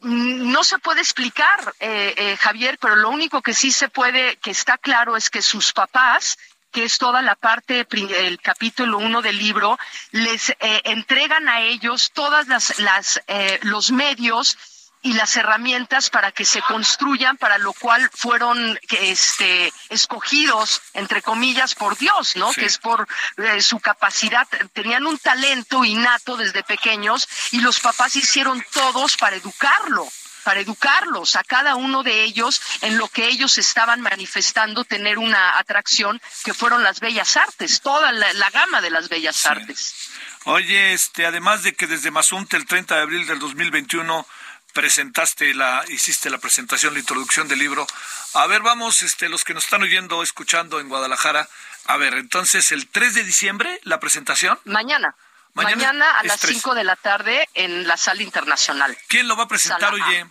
[0.00, 4.50] no se puede explicar, eh, eh, Javier, pero lo único que sí se puede, que
[4.50, 6.38] está claro, es que sus papás
[6.72, 9.78] que es toda la parte, el capítulo uno del libro,
[10.10, 13.22] les entregan a ellos todas las, las
[13.62, 14.58] los medios
[15.04, 21.74] y las herramientas para que se construyan, para lo cual fueron este, escogidos, entre comillas,
[21.74, 22.50] por Dios, ¿no?
[22.52, 28.16] Que es por eh, su capacidad, tenían un talento innato desde pequeños y los papás
[28.16, 30.08] hicieron todos para educarlo
[30.42, 35.58] para educarlos a cada uno de ellos en lo que ellos estaban manifestando tener una
[35.58, 40.10] atracción que fueron las bellas artes, toda la, gama de las bellas artes.
[40.44, 44.26] Oye, este, además de que desde Mazunte el 30 de abril del 2021
[44.74, 47.86] presentaste la, hiciste la presentación, la introducción del libro.
[48.34, 51.48] A ver, vamos, este, los que nos están oyendo, escuchando en Guadalajara.
[51.86, 54.58] A ver, entonces, el 3 de diciembre, la presentación.
[54.64, 55.14] Mañana.
[55.54, 58.98] Mañana, a las 5 de la tarde en la sala internacional.
[59.08, 60.26] ¿Quién lo va a presentar, oye?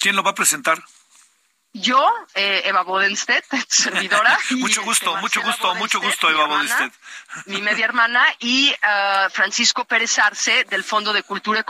[0.00, 0.82] ¿Quién lo va a presentar?
[1.74, 4.38] Yo, eh, Eva Bodenstedt, servidora.
[4.52, 6.92] mucho gusto, este, mucho gusto, mucho gusto, Eva Bodenstedt.
[7.46, 11.64] Mi media hermana y uh, Francisco Pérez Arce del Fondo de Cultura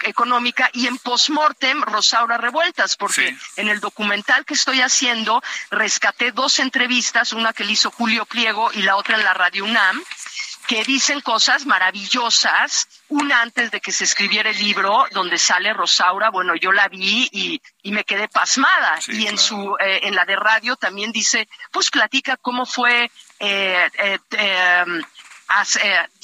[0.00, 6.60] Económica y en postmortem Rosaura Revueltas, porque en el documental que estoy haciendo rescaté dos
[6.60, 10.00] entrevistas, una que le hizo Julio Pliego y la otra en la Radio UNAM
[10.66, 12.88] que dicen cosas maravillosas.
[13.08, 17.28] Una antes de que se escribiera el libro, donde sale Rosaura, bueno, yo la vi
[17.30, 18.98] y, y me quedé pasmada.
[19.08, 23.90] y en su, eh, en la de radio también dice, pues platica cómo fue eh,
[23.98, 25.02] eh, em,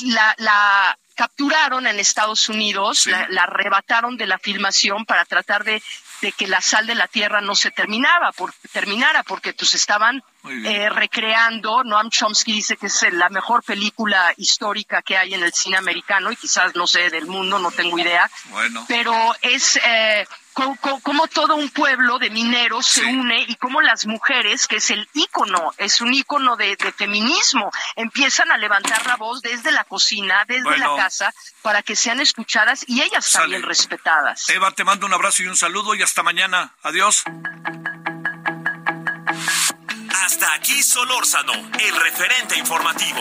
[0.05, 5.83] la, la capturaron en Estados Unidos, la, la, arrebataron de la filmación para tratar de
[6.21, 10.23] de que la sal de la tierra no se terminaba, por, terminara, porque pues estaban
[10.65, 15.53] eh, recreando, Noam Chomsky dice que es la mejor película histórica que hay en el
[15.53, 18.85] cine americano y quizás, no sé, del mundo, no tengo idea, bueno.
[18.89, 19.79] pero es...
[19.85, 20.27] Eh,
[21.03, 25.09] cómo, todo un pueblo de mineros se une y cómo las mujeres, que es el
[25.15, 30.79] ícono, es un ícono de, feminismo, empiezan a levantar la voz desde la cocina, desde
[30.79, 31.33] la casa,
[31.63, 34.49] para que sean escuchadas y ellas también respetadas.
[34.49, 36.73] Eva, te mando un abrazo y un saludo y hasta mañana.
[36.83, 37.25] Adiós.
[40.25, 43.21] Hasta aquí Solórzano, el referente informativo.